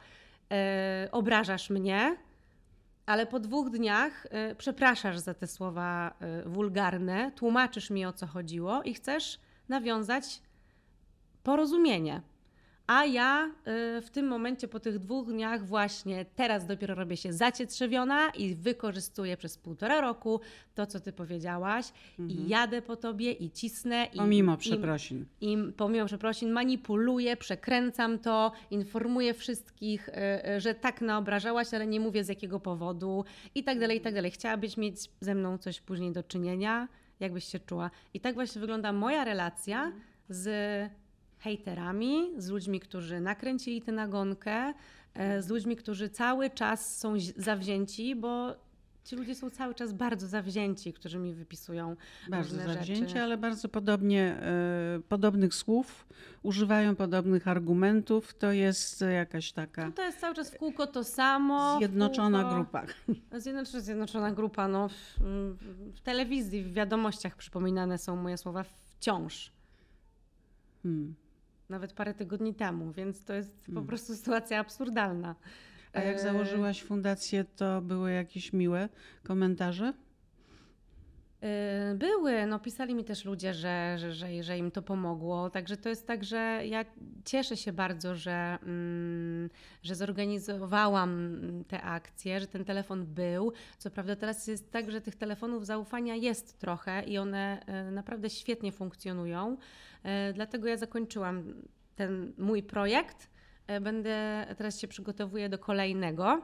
obrażasz 1.12 1.70
mnie, 1.70 2.18
ale 3.06 3.26
po 3.26 3.40
dwóch 3.40 3.70
dniach 3.70 4.26
y, 4.52 4.56
przepraszasz 4.56 5.20
za 5.20 5.34
te 5.34 5.48
słowa 5.48 6.14
y, 6.46 6.50
wulgarne, 6.50 7.32
tłumaczysz 7.36 7.90
mi 7.90 8.06
o 8.06 8.14
co 8.14 8.28
chodziło 8.28 8.84
i 8.84 8.94
chcesz 8.94 9.40
nawiązać 9.70 10.42
porozumienie. 11.44 12.22
A 12.92 13.06
ja 13.06 13.46
y, 13.98 14.02
w 14.02 14.10
tym 14.10 14.28
momencie, 14.28 14.68
po 14.68 14.80
tych 14.80 15.00
dwóch 15.00 15.28
dniach, 15.28 15.66
właśnie 15.66 16.26
teraz 16.36 16.66
dopiero 16.66 16.96
robię 16.96 17.18
się 17.18 17.34
zacietrzewiona 17.34 18.30
i 18.30 18.56
wykorzystuję 18.56 19.38
przez 19.38 19.58
półtora 19.58 20.02
roku 20.02 20.42
to, 20.76 20.86
co 20.86 21.00
ty 21.00 21.14
powiedziałaś, 21.14 21.86
mhm. 22.20 22.40
i 22.40 22.50
jadę 22.50 22.82
po 22.82 22.96
tobie 22.96 23.32
i 23.32 23.52
cisnę. 23.52 24.08
Pomimo 24.16 24.54
i, 24.54 24.58
przeprosin. 24.58 25.26
I, 25.42 25.54
I 25.54 25.58
pomimo 25.78 26.06
przeprosin 26.06 26.52
manipuluję, 26.52 27.38
przekręcam 27.38 28.20
to, 28.20 28.52
informuję 28.72 29.34
wszystkich, 29.34 30.10
y, 30.10 30.60
że 30.62 30.76
tak 30.76 31.02
naobrażałaś, 31.02 31.74
ale 31.74 31.88
nie 31.88 32.00
mówię 32.00 32.24
z 32.24 32.28
jakiego 32.28 32.60
powodu 32.60 33.26
i 33.56 33.64
tak 33.64 33.80
dalej, 33.80 33.98
i 33.98 34.02
tak 34.02 34.14
dalej. 34.14 34.32
Chciałabyś 34.32 34.78
mieć 34.78 34.96
ze 35.22 35.36
mną 35.36 35.58
coś 35.58 35.82
później 35.82 36.12
do 36.12 36.24
czynienia? 36.24 36.88
Jakbyś 37.20 37.46
się 37.46 37.60
czuła? 37.60 37.92
I 38.14 38.20
tak 38.20 38.36
właśnie 38.36 38.62
wygląda 38.62 38.94
moja 38.94 39.24
relacja 39.24 39.92
z 40.30 40.50
hejterami, 41.42 42.32
z 42.38 42.50
ludźmi, 42.50 42.80
którzy 42.80 43.20
nakręcili 43.20 43.82
tę 43.82 43.92
nagonkę, 43.92 44.74
e, 45.14 45.42
z 45.42 45.50
ludźmi, 45.50 45.76
którzy 45.76 46.10
cały 46.10 46.50
czas 46.50 46.98
są 46.98 47.14
zawzięci, 47.38 48.16
bo 48.16 48.56
ci 49.04 49.16
ludzie 49.16 49.36
są 49.36 49.50
cały 49.50 49.76
czas 49.76 49.94
bardzo 49.94 50.28
zawzięci, 50.28 50.94
którzy 50.94 51.20
mi 51.20 51.34
wypisują 51.34 51.96
bardzo 52.30 52.58
różne 52.58 52.74
zawzięci, 52.74 53.08
rzeczy. 53.08 53.22
ale 53.22 53.38
bardzo 53.38 53.70
podobnie, 53.70 54.22
e, 54.22 55.00
podobnych 55.10 55.56
słów, 55.56 56.08
używają 56.44 56.96
podobnych 56.96 57.48
argumentów. 57.48 58.34
To 58.34 58.52
jest 58.52 59.02
jakaś 59.02 59.52
taka. 59.52 59.86
No 59.86 59.92
to 59.92 60.04
jest 60.04 60.20
cały 60.20 60.36
czas 60.36 60.52
w 60.52 60.58
kółko 60.58 60.88
to 60.88 61.04
samo. 61.04 61.78
Zjednoczona 61.78 62.42
kółko, 62.42 62.56
grupa. 62.56 62.86
Zjednoczona, 63.42 63.80
zjednoczona 63.80 64.32
grupa. 64.32 64.68
No, 64.68 64.90
w, 64.90 65.18
w 65.96 66.02
telewizji, 66.02 66.64
w 66.64 66.74
wiadomościach 66.74 67.36
przypominane 67.36 67.98
są 67.98 68.16
moje 68.16 68.38
słowa 68.38 68.64
wciąż. 68.64 69.52
Hmm 70.84 71.16
nawet 71.72 71.94
parę 71.94 72.14
tygodni 72.14 72.54
temu, 72.54 72.92
więc 72.92 73.26
to 73.26 73.34
jest 73.34 73.60
po 73.66 73.66
hmm. 73.66 73.88
prostu 73.88 74.16
sytuacja 74.16 74.60
absurdalna. 74.60 75.36
A 75.94 76.02
jak 76.02 76.16
e, 76.16 76.20
założyłaś 76.20 76.84
fundację, 76.84 77.46
to 77.56 77.82
były 77.82 78.12
jakieś 78.12 78.54
miłe 78.54 78.90
komentarze? 79.24 79.94
E, 81.42 81.96
były, 81.96 82.46
no 82.46 82.60
pisali 82.60 82.96
mi 82.96 83.04
też 83.04 83.26
ludzie, 83.26 83.54
że, 83.54 83.98
że, 83.98 84.14
że, 84.14 84.44
że, 84.44 84.58
im 84.58 84.72
to 84.72 84.82
pomogło. 84.82 85.50
Także 85.50 85.78
to 85.78 85.90
jest 85.90 86.08
tak, 86.08 86.24
że 86.24 86.62
ja 86.66 86.86
cieszę 87.26 87.58
się 87.58 87.74
bardzo, 87.74 88.16
że, 88.16 88.58
mm, 88.64 89.50
że 89.84 89.96
zorganizowałam 89.96 91.40
te 91.68 91.82
akcje, 91.82 92.40
że 92.40 92.48
ten 92.48 92.66
telefon 92.66 93.06
był. 93.06 93.54
Co 93.78 93.92
prawda 93.92 94.16
teraz 94.16 94.48
jest 94.48 94.72
tak, 94.72 94.92
że 94.92 95.02
tych 95.02 95.16
telefonów 95.16 95.66
zaufania 95.66 96.16
jest 96.16 96.60
trochę 96.60 97.04
i 97.04 97.18
one 97.18 97.66
e, 97.66 97.92
naprawdę 97.92 98.30
świetnie 98.30 98.72
funkcjonują. 98.72 99.58
E, 100.04 100.34
dlatego 100.34 100.68
ja 100.68 100.78
zakończyłam 100.78 101.44
ten 101.96 102.34
mój 102.38 102.64
projekt. 102.64 103.32
Będę 103.82 104.46
teraz 104.58 104.80
się 104.80 104.88
przygotowuję 104.88 105.50
do 105.50 105.60
kolejnego. 105.60 106.42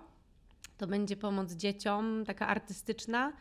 To 0.78 0.88
będzie 0.88 1.18
pomoc 1.18 1.54
dzieciom, 1.54 2.24
taka 2.26 2.48
artystyczna. 2.48 3.34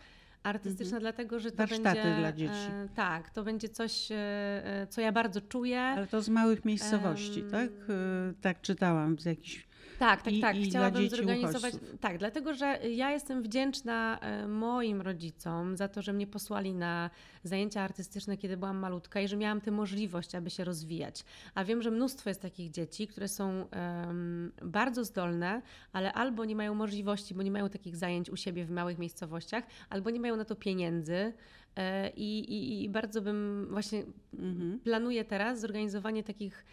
Artystyczna, 0.47 0.97
mhm. 0.97 1.01
dlatego 1.01 1.41
że 1.41 1.51
to 1.51 1.57
Warsztaty 1.57 2.03
będzie. 2.03 2.21
dla 2.21 2.33
dzieci. 2.33 2.71
E, 2.73 2.89
tak, 2.95 3.31
to 3.31 3.43
będzie 3.43 3.69
coś, 3.69 4.09
e, 4.11 4.87
co 4.91 5.01
ja 5.01 5.13
bardzo 5.13 5.41
czuję. 5.41 5.81
Ale 5.81 6.07
to 6.07 6.23
z 6.23 6.29
małych 6.29 6.65
miejscowości, 6.65 7.43
um, 7.43 7.51
tak? 7.51 7.71
E, 7.71 8.33
tak 8.41 8.61
czytałam 8.61 9.19
z 9.19 9.25
jakichś 9.25 9.66
tak, 9.99 10.23
tak, 10.23 10.35
tak. 10.41 10.57
I, 10.57 10.71
Chciałabym 10.71 11.09
zorganizować. 11.09 11.75
Uchodźców. 11.75 12.01
Tak, 12.01 12.19
dlatego 12.19 12.55
że 12.55 12.79
ja 12.91 13.11
jestem 13.11 13.43
wdzięczna 13.43 14.19
e, 14.19 14.49
moim 14.49 15.01
rodzicom 15.01 15.77
za 15.77 15.89
to, 15.89 16.03
że 16.03 16.13
mnie 16.13 16.27
posłali 16.27 16.75
na 16.75 17.11
zajęcia 17.45 17.81
artystyczne, 17.81 18.37
kiedy 18.37 18.57
byłam 18.57 18.79
malutka 18.79 19.21
i 19.21 19.29
że 19.29 19.37
miałam 19.37 19.61
tę 19.61 19.71
możliwość, 19.71 20.35
aby 20.35 20.51
się 20.51 20.65
rozwijać. 20.65 21.25
A 21.55 21.65
wiem, 21.65 21.83
że 21.83 21.91
mnóstwo 21.91 22.31
jest 22.31 22.43
takich 22.43 22.71
dzieci, 22.71 23.07
które 23.07 23.29
są 23.29 23.67
um, 24.07 24.53
bardzo 24.63 25.05
zdolne, 25.05 25.63
ale 25.93 26.13
albo 26.13 26.45
nie 26.45 26.57
mają 26.57 26.75
możliwości, 26.75 27.35
bo 27.35 27.43
nie 27.43 27.51
mają 27.51 27.69
takich 27.69 27.97
zajęć 27.97 28.31
u 28.31 28.37
siebie 28.37 28.65
w 28.65 28.71
małych 28.71 28.99
miejscowościach, 28.99 29.65
albo 29.91 30.11
nie 30.11 30.21
mają 30.21 30.37
na 30.37 30.45
to 30.45 30.57
pieniędzy. 30.57 31.33
E, 31.77 32.11
I, 32.11 32.39
i, 32.39 32.85
I, 32.85 32.89
bardzo 32.89 33.23
bym 33.23 33.67
właśnie 33.71 34.05
mhm. 34.35 34.81
planuję 34.81 35.25
teraz 35.25 35.61
zorganizowanie 35.61 36.23
takich 36.25 36.65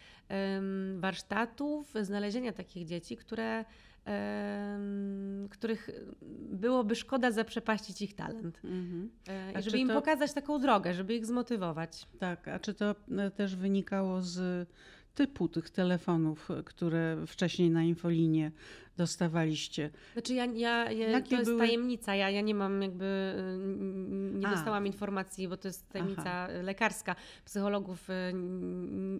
warsztatów, 0.96 1.94
znalezienia 2.00 2.52
takich 2.52 2.86
dzieci, 2.86 3.16
które, 3.16 3.64
których 5.50 5.90
byłoby 6.50 6.94
szkoda 6.96 7.30
zaprzepaścić 7.30 8.02
ich 8.02 8.14
talent. 8.14 8.60
Mhm. 8.64 9.10
E, 9.28 9.60
I 9.60 9.62
żeby 9.62 9.78
im 9.78 9.88
to... 9.88 9.94
pokazać 9.94 10.32
taką 10.32 10.58
drogę, 10.58 10.94
żeby 10.94 11.14
ich 11.14 11.26
zmotywować. 11.26 12.06
Tak, 12.18 12.48
a 12.48 12.58
czy 12.58 12.74
to 12.74 12.94
e, 13.18 13.30
też 13.30 13.56
wynikało 13.56 14.22
z 14.22 14.68
typu 15.14 15.48
tych 15.48 15.70
telefonów, 15.70 16.48
które 16.64 17.16
wcześniej 17.26 17.70
na 17.70 17.82
infolinie 17.82 18.52
dostawaliście? 18.96 19.90
Znaczy 20.12 20.34
ja, 20.34 20.44
ja, 20.44 20.90
ja 20.90 21.22
to 21.22 21.34
jest 21.34 21.50
były... 21.50 21.58
tajemnica, 21.58 22.14
ja, 22.14 22.30
ja 22.30 22.40
nie 22.40 22.54
mam 22.54 22.82
jakby, 22.82 23.34
nie 24.34 24.48
A. 24.48 24.50
dostałam 24.50 24.86
informacji, 24.86 25.48
bo 25.48 25.56
to 25.56 25.68
jest 25.68 25.88
tajemnica 25.88 26.22
Aha. 26.22 26.48
lekarska. 26.62 27.16
Psychologów 27.44 28.10
y, 28.10 28.12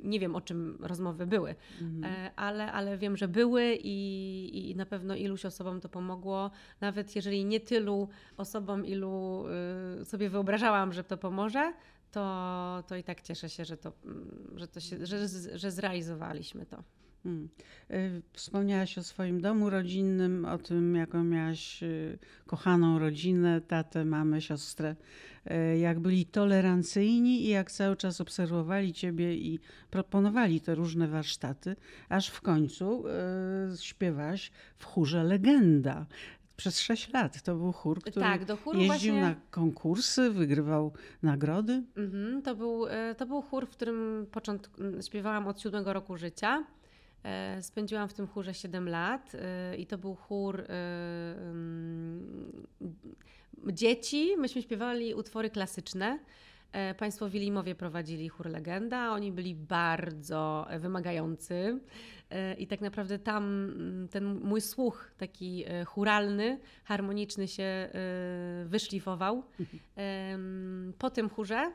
nie 0.04 0.20
wiem 0.20 0.36
o 0.36 0.40
czym 0.40 0.78
rozmowy 0.80 1.26
były, 1.26 1.54
mhm. 1.80 2.04
E, 2.04 2.30
ale, 2.36 2.72
ale 2.72 2.98
wiem, 2.98 3.16
że 3.16 3.28
były 3.28 3.78
i, 3.82 4.70
i 4.70 4.76
na 4.76 4.86
pewno 4.86 5.16
iluś 5.16 5.44
osobom 5.44 5.80
to 5.80 5.88
pomogło, 5.88 6.50
nawet 6.80 7.16
jeżeli 7.16 7.44
nie 7.44 7.60
tylu 7.60 8.08
osobom, 8.36 8.86
ilu 8.86 9.44
y, 10.00 10.04
sobie 10.04 10.28
wyobrażałam, 10.28 10.92
że 10.92 11.04
to 11.04 11.16
pomoże, 11.16 11.72
to, 12.14 12.84
to 12.86 12.96
i 12.96 13.04
tak 13.04 13.22
cieszę 13.22 13.48
się, 13.48 13.64
że, 13.64 13.76
to, 13.76 13.92
że, 14.56 14.68
to 14.68 14.80
się, 14.80 15.06
że, 15.06 15.28
że 15.54 15.70
zrealizowaliśmy 15.70 16.66
to. 16.66 16.82
Hmm. 17.22 17.48
Y, 17.90 18.22
wspomniałaś 18.32 18.98
o 18.98 19.02
swoim 19.02 19.40
domu 19.40 19.70
rodzinnym, 19.70 20.44
o 20.44 20.58
tym, 20.58 20.96
jaką 20.96 21.24
miałaś 21.24 21.82
y, 21.82 22.18
kochaną 22.46 22.98
rodzinę, 22.98 23.60
tatę, 23.60 24.04
mamę, 24.04 24.40
siostrę. 24.40 24.96
Y, 25.46 25.78
jak 25.78 26.00
byli 26.00 26.26
tolerancyjni 26.26 27.44
i 27.44 27.48
jak 27.48 27.70
cały 27.70 27.96
czas 27.96 28.20
obserwowali 28.20 28.92
ciebie 28.92 29.34
i 29.34 29.58
proponowali 29.90 30.60
te 30.60 30.74
różne 30.74 31.08
warsztaty, 31.08 31.76
aż 32.08 32.28
w 32.28 32.40
końcu 32.40 33.04
śpiewałaś 33.80 34.50
w 34.78 34.84
chórze 34.84 35.24
Legenda. 35.24 36.06
Przez 36.56 36.80
sześć 36.80 37.12
lat 37.12 37.42
to 37.42 37.54
był 37.54 37.72
chór, 37.72 38.00
który 38.00 38.20
tak, 38.20 38.44
do 38.44 38.56
chóru 38.56 38.78
jeździł 38.78 39.14
właśnie... 39.14 39.20
na 39.20 39.34
konkursy, 39.50 40.30
wygrywał 40.30 40.92
nagrody. 41.22 41.82
Mhm, 41.96 42.42
to, 42.42 42.54
był, 42.54 42.86
to 43.16 43.26
był 43.26 43.42
chór, 43.42 43.66
w 43.66 43.70
którym 43.70 44.26
początku, 44.30 44.82
śpiewałam 45.06 45.48
od 45.48 45.60
siódmego 45.60 45.92
roku 45.92 46.16
życia. 46.16 46.64
E, 47.24 47.62
spędziłam 47.62 48.08
w 48.08 48.14
tym 48.14 48.26
chórze 48.26 48.54
7 48.54 48.88
lat 48.88 49.32
e, 49.34 49.76
i 49.76 49.86
to 49.86 49.98
był 49.98 50.14
chór 50.14 50.60
e, 50.60 50.64
dzieci. 53.72 54.36
Myśmy 54.38 54.62
śpiewali 54.62 55.14
utwory 55.14 55.50
klasyczne. 55.50 56.18
Państwo 56.98 57.30
Wilimowie 57.30 57.74
prowadzili 57.74 58.28
chór 58.28 58.46
Legenda. 58.46 59.12
Oni 59.12 59.32
byli 59.32 59.54
bardzo 59.54 60.66
wymagający. 60.78 61.80
E, 62.30 62.54
I 62.54 62.66
tak 62.66 62.80
naprawdę 62.80 63.18
tam 63.18 63.44
mm, 63.44 64.08
ten 64.08 64.24
mój 64.24 64.60
słuch 64.60 65.10
taki 65.18 65.64
e, 65.66 65.84
churalny, 65.84 66.58
harmoniczny 66.84 67.48
się 67.48 67.62
e, 67.62 67.90
wyszlifował. 68.66 69.42
Po 70.98 71.10
tym 71.10 71.28
chórze 71.28 71.72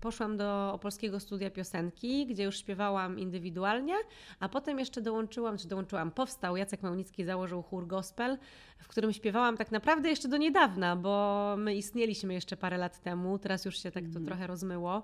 poszłam 0.00 0.36
do 0.36 0.72
Opolskiego 0.72 1.20
Studia 1.20 1.50
Piosenki, 1.50 2.26
gdzie 2.26 2.44
już 2.44 2.58
śpiewałam 2.58 3.18
indywidualnie, 3.18 3.94
a 4.40 4.48
potem 4.48 4.78
jeszcze 4.78 5.02
dołączyłam, 5.02 5.58
czy 5.58 5.68
dołączyłam, 5.68 6.10
powstał 6.10 6.56
Jacek 6.56 6.82
Małnicki, 6.82 7.24
założył 7.24 7.62
chór 7.62 7.86
gospel, 7.86 8.38
w 8.78 8.88
którym 8.88 9.12
śpiewałam 9.12 9.56
tak 9.56 9.70
naprawdę 9.70 10.10
jeszcze 10.10 10.28
do 10.28 10.36
niedawna, 10.36 10.96
bo 10.96 11.54
my 11.58 11.74
istnieliśmy 11.74 12.34
jeszcze 12.34 12.56
parę 12.56 12.78
lat 12.78 13.02
temu, 13.02 13.38
teraz 13.38 13.64
już 13.64 13.82
się 13.82 13.90
tak 13.90 14.04
to 14.04 14.10
mm. 14.10 14.26
trochę 14.26 14.46
rozmyło. 14.46 15.02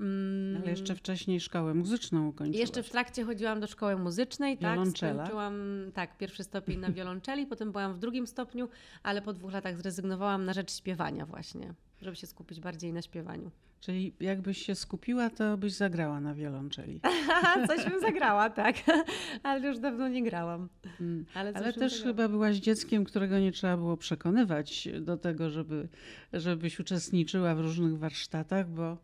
Mm. 0.00 0.62
Ale 0.62 0.70
jeszcze 0.70 0.94
wcześniej 0.94 1.40
szkołę 1.40 1.74
muzyczną 1.74 2.28
ukończyłaś. 2.28 2.60
Jeszcze 2.60 2.82
w 2.82 2.90
trakcie 2.90 3.24
chodziłam 3.24 3.60
do 3.60 3.66
szkoły 3.66 3.96
muzycznej, 3.96 4.58
tak. 4.58 4.78
Skończyłam, 4.78 5.54
tak, 5.94 6.18
pierwszy 6.18 6.44
stopień 6.44 6.80
na 6.80 6.90
wiolonczeli, 6.90 7.46
potem 7.46 7.72
byłam 7.72 7.94
w 7.94 7.98
drugim 7.98 8.26
stopniu, 8.26 8.68
ale 9.02 9.22
po 9.22 9.32
dwóch 9.32 9.52
latach 9.52 9.78
zrezygnowałam 9.78 10.44
na 10.44 10.52
rzecz 10.52 10.76
śpiewania 10.76 11.26
właśnie, 11.26 11.74
żeby 12.02 12.16
się 12.16 12.26
skupić 12.26 12.60
bardziej 12.60 12.92
na 12.92 13.02
śpiewaniu. 13.02 13.50
Czyli 13.84 14.14
jakbyś 14.20 14.66
się 14.66 14.74
skupiła, 14.74 15.30
to 15.30 15.56
byś 15.56 15.72
zagrała 15.72 16.20
na 16.20 16.34
wiolonczeli. 16.34 17.00
coś 17.68 17.84
bym 17.84 18.00
zagrała, 18.00 18.50
tak. 18.50 18.76
Ale 19.42 19.68
już 19.68 19.78
dawno 19.78 20.08
nie 20.08 20.22
grałam. 20.22 20.68
Mm. 21.00 21.26
Ale, 21.34 21.52
Ale 21.54 21.72
też 21.72 22.02
chyba 22.02 22.28
byłaś 22.28 22.56
dzieckiem, 22.56 23.04
którego 23.04 23.38
nie 23.38 23.52
trzeba 23.52 23.76
było 23.76 23.96
przekonywać 23.96 24.88
do 25.00 25.16
tego, 25.16 25.50
żeby, 25.50 25.88
żebyś 26.32 26.80
uczestniczyła 26.80 27.54
w 27.54 27.60
różnych 27.60 27.98
warsztatach, 27.98 28.68
bo 28.68 28.98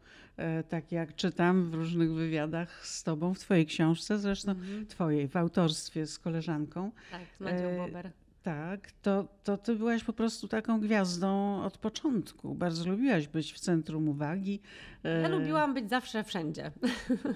tak 0.69 0.93
jak 0.93 1.15
czytam 1.15 1.71
w 1.71 1.75
różnych 1.75 2.13
wywiadach 2.13 2.87
z 2.87 3.03
tobą, 3.03 3.35
w 3.35 3.39
twojej 3.39 3.67
książce, 3.67 4.19
zresztą 4.19 4.51
mhm. 4.51 4.87
twojej, 4.87 5.29
w 5.29 5.37
autorstwie 5.37 6.07
z 6.07 6.19
koleżanką. 6.19 6.91
Tak, 7.11 7.21
z 7.39 7.41
Madzią 7.41 7.65
e, 7.65 7.77
Bober. 7.77 8.11
Tak, 8.43 8.93
to, 9.03 9.29
to 9.45 9.57
ty 9.57 9.77
byłaś 9.77 10.05
po 10.05 10.13
prostu 10.13 10.49
taką 10.49 10.81
gwiazdą 10.81 11.63
od 11.63 11.79
początku. 11.79 12.55
Bardzo 12.55 12.91
lubiłaś 12.91 13.29
być 13.29 13.53
w 13.53 13.59
centrum 13.59 14.09
uwagi. 14.09 14.61
Ja 15.05 15.11
e, 15.11 15.29
lubiłam 15.29 15.75
być 15.75 15.91
zawsze 15.91 16.25
wszędzie. 16.25 16.71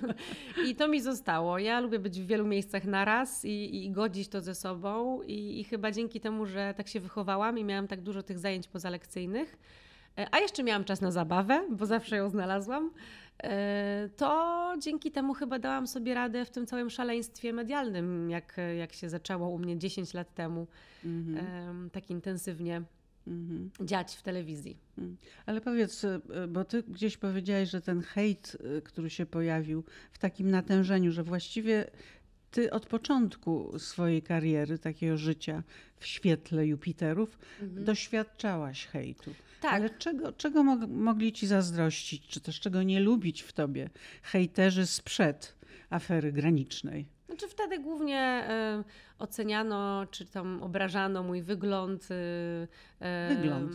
I 0.69 0.75
to 0.75 0.89
mi 0.89 1.01
zostało. 1.01 1.59
Ja 1.59 1.81
lubię 1.81 1.99
być 1.99 2.21
w 2.21 2.27
wielu 2.27 2.47
miejscach 2.47 2.85
naraz 2.85 3.45
i, 3.45 3.85
i 3.85 3.91
godzić 3.91 4.29
to 4.29 4.41
ze 4.41 4.55
sobą. 4.55 5.23
I, 5.23 5.61
I 5.61 5.65
chyba 5.65 5.91
dzięki 5.91 6.21
temu, 6.21 6.47
że 6.47 6.75
tak 6.77 6.89
się 6.89 7.01
wychowałam 7.01 7.59
i 7.59 7.65
miałam 7.65 7.89
tak 7.89 8.01
dużo 8.01 8.23
tych 8.23 8.39
zajęć 8.39 8.69
pozalekcyjnych, 8.69 9.53
e, 9.53 9.84
a 10.31 10.39
jeszcze 10.39 10.63
miałam 10.63 10.85
czas 10.85 11.01
na 11.01 11.11
zabawę, 11.11 11.67
bo 11.71 11.87
zawsze 11.87 12.17
ją 12.17 12.31
znalazłam 12.31 12.91
E, 13.43 14.09
to 14.17 14.75
dzięki 14.79 15.11
temu 15.11 15.35
chyba 15.35 15.59
dałam 15.59 15.87
sobie 15.87 16.15
radę 16.15 16.45
w 16.45 16.51
tym 16.51 16.67
całym 16.67 16.91
szaleństwie 16.91 17.53
medialnym, 17.53 18.31
jak, 18.31 18.57
jak 18.79 18.93
się 18.93 19.09
zaczęło 19.09 19.49
u 19.49 19.59
mnie 19.59 19.79
10 19.79 20.15
lat 20.15 20.35
temu 20.35 20.67
mhm. 21.05 21.91
tak 21.91 22.11
intensywnie 22.11 22.83
mhm. 23.27 23.71
dziać 23.81 24.17
w 24.17 24.23
telewizji. 24.23 24.77
Mhm. 24.99 25.17
Ale 25.47 25.61
powiedz, 25.61 26.05
e, 26.05 26.21
bo 26.49 26.65
ty 26.65 26.83
gdzieś 26.83 27.17
powiedziałaś, 27.17 27.71
że 27.71 27.81
ten 27.81 28.01
hejt, 28.03 28.57
e, 28.79 28.83
który 28.83 29.11
się 29.11 29.27
pojawił 29.27 29.85
w 30.13 30.19
takim 30.19 30.51
natężeniu, 30.51 31.13
że 31.13 31.23
właściwie 31.23 31.91
ty 32.55 32.71
od 32.71 32.87
początku 32.87 33.79
swojej 33.79 34.23
kariery, 34.23 34.79
takiego 34.79 35.17
życia 35.17 35.63
w 35.99 36.07
świetle 36.07 36.67
Jupiterów, 36.67 37.39
mhm. 37.63 37.85
doświadczałaś 37.85 38.87
hejtu. 38.87 39.35
Tak. 39.61 39.73
Ale 39.73 39.91
czego, 39.91 40.33
czego 40.33 40.65
mogli 40.89 41.33
ci 41.33 41.47
zazdrościć, 41.47 42.27
czy 42.27 42.41
też 42.41 42.61
czego 42.61 42.83
nie 42.83 43.01
lubić 43.01 43.43
w 43.43 43.53
tobie 43.53 43.91
hejterzy 44.23 44.87
sprzed 44.87 45.55
afery 45.91 46.33
granicznej? 46.33 47.07
Znaczy 47.27 47.49
wtedy 47.49 47.79
głównie 47.79 48.49
y, 48.81 48.85
oceniano, 49.19 50.07
czy 50.11 50.27
tam 50.27 50.63
obrażano 50.63 51.23
mój 51.23 51.43
wygląd. 51.43 52.09
Y, 52.11 53.35
wygląd. 53.35 53.73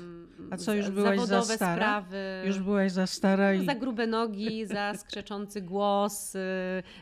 A 0.52 0.58
co, 0.58 0.74
już 0.74 0.90
byłaś 0.90 1.20
za 1.20 1.42
stara? 1.42 1.76
Sprawy. 1.76 2.44
Już 2.46 2.60
byłaś 2.60 2.92
za 2.92 3.08
stara 3.08 3.54
i... 3.54 3.66
Za 3.66 3.76
grube 3.76 4.08
nogi, 4.08 4.66
za 4.66 4.94
skrzeczący 4.94 5.62
głos, 5.62 6.36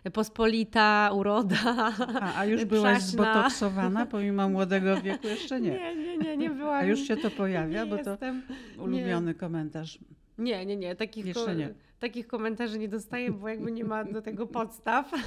y, 0.06 0.12
pospolita 0.14 1.12
uroda, 1.14 1.94
A, 2.22 2.36
a 2.40 2.46
już 2.46 2.66
byłaś 2.66 3.02
zbotoksowana 3.02 4.06
pomimo 4.06 4.50
młodego 4.50 5.02
wieku? 5.02 5.28
Jeszcze 5.28 5.62
nie. 5.62 5.72
Nie, 5.72 5.96
nie, 5.96 6.18
nie, 6.18 6.38
nie 6.38 6.50
byłam. 6.50 6.76
A 6.76 6.84
już 6.84 7.00
się 7.00 7.18
to 7.18 7.32
pojawia, 7.32 7.86
bo 7.86 7.96
jestem. 7.96 8.42
to 8.78 8.84
ulubiony 8.84 9.28
nie. 9.28 9.34
komentarz. 9.34 10.00
Nie, 10.38 10.66
nie, 10.66 10.78
nie. 10.78 10.96
Takich 10.96 11.26
Jeszcze 11.26 11.56
nie 11.56 11.87
takich 12.00 12.28
komentarzy 12.28 12.80
nie 12.80 12.90
dostaję, 12.90 13.32
bo 13.32 13.50
jakby 13.50 13.72
nie 13.72 13.84
ma 13.84 14.04
do 14.04 14.22
tego 14.22 14.48
podstaw. 14.48 15.12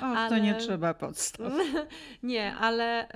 O, 0.00 0.04
ale... 0.04 0.28
to 0.28 0.44
nie 0.44 0.54
trzeba 0.54 0.94
podstaw. 0.94 1.52
nie, 2.22 2.54
ale, 2.54 3.08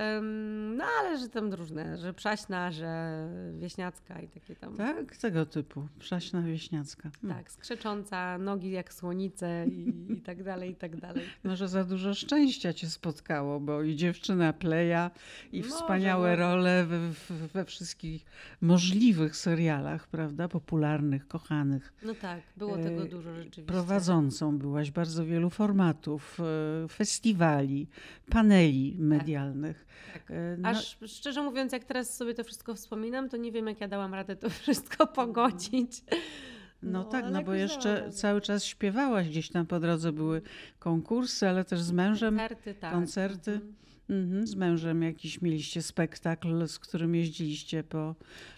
no 0.77 0.85
ale 1.01 1.19
że 1.19 1.29
tam 1.29 1.53
różne, 1.53 1.99
że 1.99 2.15
przaśna, 2.15 2.73
że 2.73 3.29
wieśniacka 3.59 4.21
i 4.21 4.29
takie 4.29 4.57
tam. 4.57 4.77
Tak, 4.77 5.17
tego 5.17 5.47
typu. 5.47 5.89
Przaśna, 5.99 6.43
wieśniacka. 6.43 7.11
Hmm. 7.21 7.39
Tak, 7.39 7.53
skrzecząca, 7.53 8.39
nogi 8.39 8.71
jak 8.71 8.93
słonice 8.93 9.67
i, 9.67 10.13
i 10.13 10.21
tak 10.21 10.43
dalej, 10.43 10.71
i 10.71 10.75
tak 10.75 10.97
dalej. 10.97 11.25
Może 11.45 11.69
za 11.69 11.85
dużo 11.85 12.15
szczęścia 12.15 12.73
cię 12.73 12.91
spotkało, 12.91 13.61
bo 13.61 13.83
i 13.83 13.97
dziewczyna 13.97 14.53
Pleja, 14.53 15.11
i 15.53 15.63
Może, 15.63 15.71
wspaniałe 15.71 16.31
no. 16.31 16.37
role 16.37 16.87
we, 16.87 16.99
we 17.55 17.65
wszystkich 17.65 18.27
możliwych 18.61 19.37
serialach, 19.37 20.09
prawda? 20.09 20.49
Popularnych, 20.49 21.29
kochanych. 21.29 21.93
No 22.03 22.15
tak, 22.15 22.41
było 22.57 22.79
tego 22.89 23.05
y, 23.05 23.09
dużo 23.09 23.35
rzeczywiście. 23.35 23.63
Prowadzącą 23.63 24.59
byłaś 24.59 24.91
bardzo 24.91 25.27
wielu 25.27 25.51
formatów, 25.51 26.41
y, 26.85 26.89
festiwali, 26.89 27.87
paneli 28.31 28.93
tak. 28.93 29.01
medialnych. 29.01 29.87
Tak, 30.13 30.23
tak. 30.23 30.37
No... 30.59 30.69
Aż 30.69 30.99
szczerze 31.07 31.43
mówiąc, 31.43 31.73
jak 31.73 31.85
teraz 31.85 32.17
sobie 32.17 32.35
to 32.35 32.45
wszystko 32.45 32.75
wspominam, 32.75 33.29
to 33.29 33.37
nie 33.37 33.53
wiem, 33.53 33.67
jak 33.67 33.81
ja 33.81 33.89
dałam 33.89 34.15
radę 34.15 34.37
to 34.37 34.51
wszystko 34.61 35.07
pogodzić. 35.07 36.05
No, 36.83 36.91
no 36.93 37.05
tak, 37.05 37.25
no 37.33 37.43
bo 37.43 37.55
jeszcze 37.55 38.11
cały 38.13 38.41
czas 38.41 38.65
śpiewałaś, 38.65 39.29
gdzieś 39.29 39.51
tam 39.51 39.67
po 39.67 39.81
drodze 39.81 40.13
były 40.13 40.43
konkursy, 40.79 41.49
ale 41.49 41.65
też 41.65 41.81
z 41.81 41.93
mężem 41.93 42.37
koncerty. 42.39 42.75
Tak. 42.75 42.93
koncerty. 42.93 43.51
Mhm. 43.51 43.75
Mhm, 44.11 44.47
z 44.47 44.55
mężem 44.55 45.03
jakiś 45.03 45.43
mieliście 45.43 45.83
spektakl, 45.83 46.67
z 46.67 46.79
którym 46.79 47.15
jeździliście 47.15 47.85
po 47.85 48.15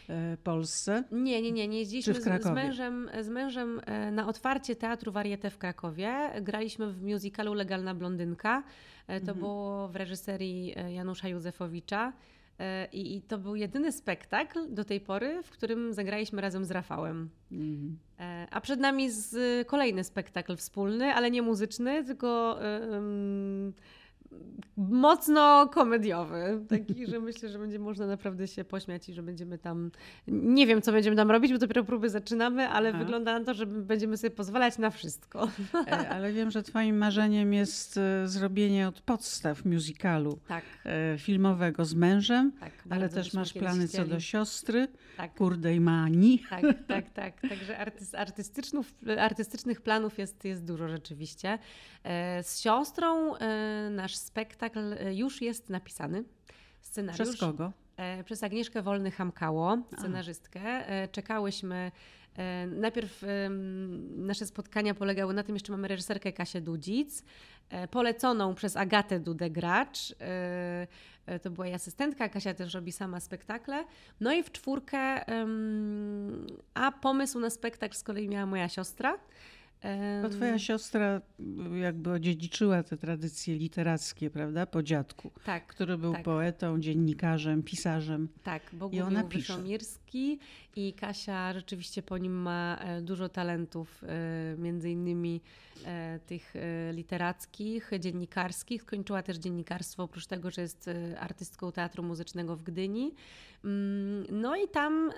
e, 0.08 0.36
Polsce? 0.44 1.04
Nie, 1.12 1.42
nie, 1.42 1.52
nie, 1.52 1.68
nie 1.68 1.78
jeździliśmy 1.78 2.14
z, 2.14 2.42
z, 2.42 2.50
mężem, 2.50 3.10
z 3.22 3.28
mężem 3.28 3.80
e, 3.86 4.10
na 4.10 4.28
otwarcie 4.28 4.76
Teatru 4.76 5.12
Varieté 5.12 5.50
w 5.50 5.58
Krakowie. 5.58 6.30
Graliśmy 6.42 6.92
w 6.92 7.02
musicalu 7.02 7.54
Legalna 7.54 7.94
Blondynka. 7.94 8.62
E, 9.06 9.20
to 9.20 9.32
mhm. 9.32 9.38
było 9.38 9.88
w 9.88 9.96
reżyserii 9.96 10.74
Janusza 10.88 11.28
Józefowicza. 11.28 12.12
I, 12.92 13.16
I, 13.16 13.22
to 13.22 13.38
był 13.38 13.56
jedyny 13.56 13.92
spektakl 13.92 14.74
do 14.74 14.84
tej 14.84 15.00
pory, 15.00 15.42
w 15.42 15.50
którym 15.50 15.94
zagraliśmy 15.94 16.40
razem 16.40 16.64
z 16.64 16.70
Rafałem. 16.70 17.30
Mhm. 17.52 17.98
A 18.50 18.60
przed 18.60 18.80
nami 18.80 19.10
z, 19.10 19.66
kolejny 19.68 20.04
spektakl 20.04 20.56
wspólny, 20.56 21.04
ale 21.04 21.30
nie 21.30 21.42
muzyczny, 21.42 22.04
tylko 22.04 22.58
um, 22.90 23.72
mocno 24.78 25.68
komediowy. 25.68 26.64
Taki, 26.68 27.06
że 27.06 27.20
myślę, 27.28 27.48
że 27.48 27.58
będzie 27.58 27.78
można 27.78 28.06
naprawdę 28.06 28.48
się 28.48 28.64
pośmiać 28.64 29.08
i 29.08 29.14
że 29.14 29.22
będziemy 29.22 29.58
tam. 29.58 29.90
Nie 30.28 30.66
wiem, 30.66 30.82
co 30.82 30.92
będziemy 30.92 31.16
tam 31.16 31.30
robić, 31.30 31.52
bo 31.52 31.58
dopiero 31.58 31.84
próby 31.84 32.10
zaczynamy, 32.10 32.68
ale 32.68 32.88
Aha. 32.88 32.98
wygląda 32.98 33.38
na 33.38 33.44
to, 33.44 33.54
że 33.54 33.66
będziemy 33.66 34.16
sobie 34.16 34.30
pozwalać 34.30 34.78
na 34.78 34.90
wszystko. 34.90 35.48
E, 35.86 36.08
ale 36.08 36.32
wiem, 36.32 36.50
że 36.50 36.62
Twoim 36.62 36.96
marzeniem 36.96 37.52
jest 37.52 37.96
e, 37.96 38.28
zrobienie 38.28 38.88
od 38.88 39.00
podstaw 39.00 39.64
musicalu 39.64 40.38
tak. 40.48 40.64
E, 40.84 41.18
filmowego 41.18 41.84
z 41.84 41.94
mężem, 41.94 42.52
tak, 42.60 42.72
ale 42.90 43.08
też 43.08 43.34
masz 43.34 43.52
plany 43.52 43.88
co 43.88 44.04
do 44.04 44.20
siostry, 44.20 44.88
tak. 45.16 45.34
kurdej 45.34 45.80
mani. 45.80 46.42
Tak, 46.50 46.64
tak, 46.86 47.10
tak. 47.10 47.40
Także 47.40 47.78
artystycznych, 48.18 48.86
artystycznych 49.18 49.80
planów 49.80 50.18
jest, 50.18 50.44
jest 50.44 50.64
dużo 50.64 50.88
rzeczywiście. 50.88 51.58
Z 52.42 52.60
siostrą 52.60 53.34
nasz 53.90 54.17
spektakl 54.18 54.92
e, 54.92 55.14
już 55.14 55.42
jest 55.42 55.70
napisany. 55.70 56.24
Scenariusz, 56.80 57.28
Przez 57.28 57.40
kogo? 57.40 57.72
E, 57.96 58.24
przez 58.24 58.42
Agnieszkę 58.42 58.82
Wolny-Hamkało, 58.82 59.82
scenarzystkę. 59.98 60.60
A. 61.04 61.08
Czekałyśmy 61.08 61.92
Najpierw 62.66 63.24
nasze 64.16 64.46
spotkania 64.46 64.94
polegały 64.94 65.34
na 65.34 65.42
tym, 65.42 65.54
jeszcze 65.54 65.72
mamy 65.72 65.88
reżyserkę 65.88 66.32
Kasię 66.32 66.60
Dudzic, 66.60 67.24
e, 67.70 67.88
poleconą 67.88 68.54
przez 68.54 68.76
Agatę 68.76 69.20
Dudegracz. 69.20 70.14
To 71.42 71.50
była 71.50 71.66
jej 71.66 71.74
asystentka, 71.74 72.28
Kasia 72.28 72.54
też 72.54 72.74
robi 72.74 72.92
sama 72.92 73.20
spektakle. 73.20 73.84
No 74.20 74.32
i 74.32 74.42
w 74.42 74.52
czwórkę, 74.52 75.24
a 76.74 76.92
pomysł 76.92 77.40
na 77.40 77.50
spektakl 77.50 77.96
z 77.96 78.02
kolei 78.02 78.28
miała 78.28 78.46
moja 78.46 78.68
siostra. 78.68 79.18
Bo 80.22 80.28
twoja 80.28 80.58
siostra 80.58 81.20
jakby 81.80 82.12
odziedziczyła 82.12 82.82
te 82.82 82.96
tradycje 82.96 83.56
literackie, 83.56 84.30
prawda, 84.30 84.66
po 84.66 84.82
dziadku, 84.82 85.30
tak, 85.44 85.66
który 85.66 85.98
był 85.98 86.12
tak. 86.12 86.22
poetą, 86.22 86.80
dziennikarzem, 86.80 87.62
pisarzem. 87.62 88.28
Tak, 88.42 88.62
Bogumił 88.72 89.04
I 89.04 89.08
ona 89.08 89.22
pisze. 89.24 89.54
I 90.76 90.92
Kasia 90.92 91.52
rzeczywiście 91.52 92.02
po 92.02 92.18
nim 92.18 92.32
ma 92.32 92.78
e, 92.80 93.02
dużo 93.02 93.28
talentów, 93.28 94.04
e, 94.04 94.56
między 94.58 94.90
innymi 94.90 95.40
e, 95.84 96.20
tych 96.26 96.54
literackich, 96.92 97.90
dziennikarskich. 98.00 98.82
Skończyła 98.82 99.22
też 99.22 99.36
dziennikarstwo, 99.36 100.02
oprócz 100.02 100.26
tego, 100.26 100.50
że 100.50 100.62
jest 100.62 100.90
artystką 101.18 101.72
teatru 101.72 102.02
muzycznego 102.02 102.56
w 102.56 102.62
Gdyni. 102.62 103.14
Mm, 103.64 104.26
no 104.30 104.56
i 104.56 104.68
tam 104.68 105.10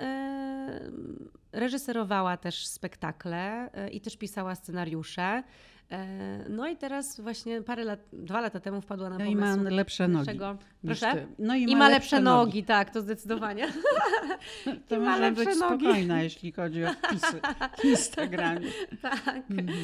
reżyserowała 1.52 2.36
też 2.36 2.66
spektakle 2.66 3.70
i 3.92 4.00
też 4.00 4.16
pisała 4.16 4.54
scenariusze. 4.54 5.42
No 6.48 6.68
i 6.68 6.76
teraz 6.76 7.20
właśnie 7.20 7.62
parę 7.62 7.84
lat, 7.84 8.00
dwa 8.12 8.40
lata 8.40 8.60
temu 8.60 8.80
wpadła 8.80 9.10
na 9.10 9.18
no 9.18 9.24
pomysł 9.24 9.60
i 9.60 9.62
ma 9.62 9.70
lepsze 9.70 10.08
nogi. 10.08 10.38
Proszę? 10.86 11.12
Ty. 11.14 11.26
No 11.38 11.56
i, 11.56 11.62
I 11.62 11.76
ma 11.76 11.88
lepsze 11.88 12.20
nogi. 12.20 12.64
tak, 12.64 12.90
to 12.90 13.00
zdecydowanie. 13.00 13.68
to 14.88 14.96
I 14.96 14.98
ma 14.98 15.10
może 15.18 15.30
być 15.32 15.38
lepsze 15.46 15.60
nogi. 15.60 15.84
spokojna, 15.84 16.22
jeśli 16.22 16.52
chodzi 16.52 16.84
o 16.84 16.88
wpisy 16.92 17.40
w 17.80 17.84
Instagramie. 17.84 18.68
tak. 19.02 19.42
Mhm. 19.50 19.80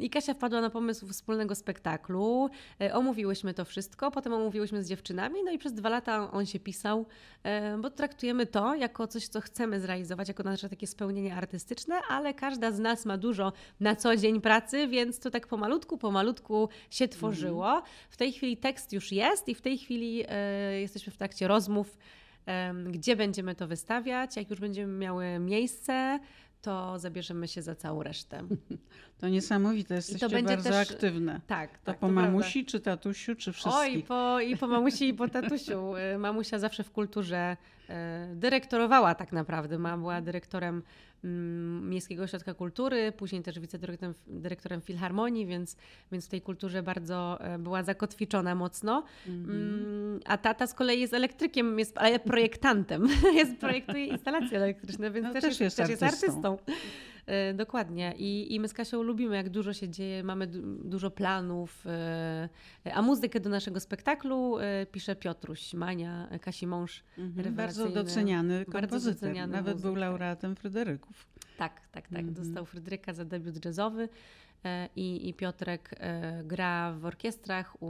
I 0.00 0.10
Kasia 0.10 0.34
wpadła 0.34 0.60
na 0.60 0.70
pomysł 0.70 1.06
wspólnego 1.08 1.54
spektaklu. 1.54 2.50
E, 2.80 2.94
Omówiłyśmy 2.94 3.54
to 3.54 3.64
wszystko, 3.64 4.10
potem 4.10 4.32
omówiłyśmy 4.32 4.82
z 4.84 4.88
dziewczynami, 4.88 5.42
no 5.44 5.50
i 5.50 5.58
przez 5.58 5.72
dwa 5.74 5.88
lata 5.88 6.30
on 6.32 6.46
się 6.46 6.60
pisał, 6.60 7.06
e, 7.42 7.78
bo 7.78 7.90
traktujemy 7.90 8.46
to 8.46 8.74
jako 8.74 9.06
coś, 9.06 9.28
co 9.28 9.40
chcemy 9.40 9.80
zrealizować, 9.80 10.28
jako 10.28 10.42
nasze 10.42 10.68
takie 10.68 10.86
spełnienie 10.86 11.34
artystyczne, 11.34 11.94
ale 12.08 12.34
każda 12.34 12.70
z 12.72 12.78
nas 12.78 13.06
ma 13.06 13.18
dużo 13.18 13.52
na 13.80 13.96
co 13.96 14.16
dzień 14.16 14.40
pracy, 14.40 14.88
więc 14.88 15.18
to 15.18 15.30
tak 15.30 15.46
pomalutku, 15.46 15.98
pomalutku 15.98 16.68
się 16.90 17.08
tworzyło. 17.08 17.82
W 18.10 18.16
tej 18.16 18.32
chwili 18.32 18.56
tekst 18.56 18.92
już 18.92 19.12
jest 19.12 19.25
i 19.48 19.54
w 19.54 19.60
tej 19.60 19.78
chwili 19.78 20.24
e, 20.28 20.80
jesteśmy 20.80 21.12
w 21.12 21.16
trakcie 21.16 21.48
rozmów, 21.48 21.98
gdzie 22.90 23.16
będziemy 23.16 23.54
to 23.54 23.66
wystawiać. 23.66 24.36
Jak 24.36 24.50
już 24.50 24.60
będziemy 24.60 24.92
miały 24.98 25.38
miejsce, 25.38 26.20
to 26.62 26.98
zabierzemy 26.98 27.48
się 27.48 27.62
za 27.62 27.74
całą 27.74 28.02
resztę. 28.02 28.42
To 29.18 29.28
niesamowite, 29.28 29.94
jesteście 29.94 30.28
będzie 30.28 30.48
bardzo 30.56 30.70
też- 30.70 30.90
aktywne. 30.90 31.40
Tak, 31.46 31.78
To 31.78 31.84
tak. 31.84 31.96
po 31.98 32.06
prawda. 32.06 32.20
mamusi, 32.22 32.64
czy 32.64 32.80
tatusiu, 32.80 33.34
czy 33.34 33.52
wszystkich? 33.52 33.76
Oj, 33.78 34.02
po, 34.02 34.40
i 34.40 34.56
po 34.56 34.66
mamusi, 34.66 35.08
i 35.08 35.14
po 35.14 35.28
tatusiu. 35.38 35.96
Y, 36.14 36.18
Mamusia 36.18 36.58
zawsze 36.58 36.84
w 36.84 36.90
kulturze 36.90 37.56
e, 37.88 38.28
dyrektorowała 38.34 39.14
tak 39.14 39.32
naprawdę. 39.32 39.78
Ma, 39.78 39.98
była 39.98 40.20
dyrektorem 40.20 40.82
Miejskiego 41.82 42.22
Ośrodka 42.22 42.54
Kultury, 42.54 43.12
później 43.12 43.42
też 43.42 43.60
wicedyrektorem 43.60 44.14
dyrektorem 44.26 44.80
Filharmonii, 44.80 45.46
więc, 45.46 45.76
więc 46.12 46.26
w 46.26 46.28
tej 46.28 46.40
kulturze 46.42 46.82
bardzo 46.82 47.38
e, 47.40 47.58
była 47.58 47.82
zakotwiczona 47.82 48.54
mocno. 48.54 49.04
Mm, 49.26 50.20
A 50.24 50.38
tata 50.38 50.66
z 50.66 50.74
kolei 50.74 51.00
jest 51.00 51.14
elektrykiem, 51.14 51.78
jest 51.78 51.98
ale 51.98 52.18
projektantem. 52.18 53.08
jest, 53.34 53.56
projektuje 53.56 54.06
instalacje 54.06 54.56
elektryczne, 54.58 55.10
więc 55.10 55.26
No, 55.26 55.32
też, 55.32 55.42
też 55.42 55.60
jest, 55.60 55.60
jest 55.60 55.76
też 55.76 55.88
jest 55.88 56.02
artystą. 56.02 56.52
artystą. 56.52 56.72
E, 57.26 57.54
Dokładnie. 57.54 58.14
I, 58.18 58.54
I 58.54 58.60
my 58.60 58.68
z 58.68 58.72
Kasią 58.74 59.02
lubimy, 59.02 59.36
jak 59.36 59.48
dużo 59.50 59.72
się 59.72 59.88
dzieje, 59.88 60.22
mamy 60.24 60.46
du- 60.46 60.62
dużo 60.88 61.10
planów. 61.10 61.84
e, 61.86 62.48
A 62.94 63.02
muzykę 63.02 63.40
do 63.40 63.50
naszego 63.50 63.80
spektaklu 63.80 64.58
e, 64.58 64.86
pisze 64.86 65.16
Piotruś 65.16 65.74
Mania, 65.74 66.28
e, 66.30 66.38
Kasi 66.38 66.66
mąż. 66.66 67.02
Mhm, 67.18 67.54
Bardzo 67.54 67.88
doceniany 67.88 68.58
bardzo 68.58 68.72
kompozytor. 68.72 69.14
doceniany 69.14 69.52
Nawet 69.52 69.74
muzyk, 69.74 69.82
był 69.86 69.92
tak. 69.94 70.00
laureatem 70.00 70.56
Fryderyków. 70.56 71.26
Tak, 71.58 71.80
tak, 71.92 72.08
tak. 72.08 72.18
Mhm. 72.18 72.34
Dostał 72.34 72.66
Fryderyka 72.66 73.12
za 73.12 73.24
debiut 73.24 73.64
jazzowy. 73.64 74.08
E, 74.64 74.88
I, 74.96 75.28
I 75.28 75.34
Piotrek 75.34 75.90
e, 76.00 76.42
gra 76.44 76.92
w 76.92 77.04
orkiestrach 77.04 77.82
u, 77.82 77.86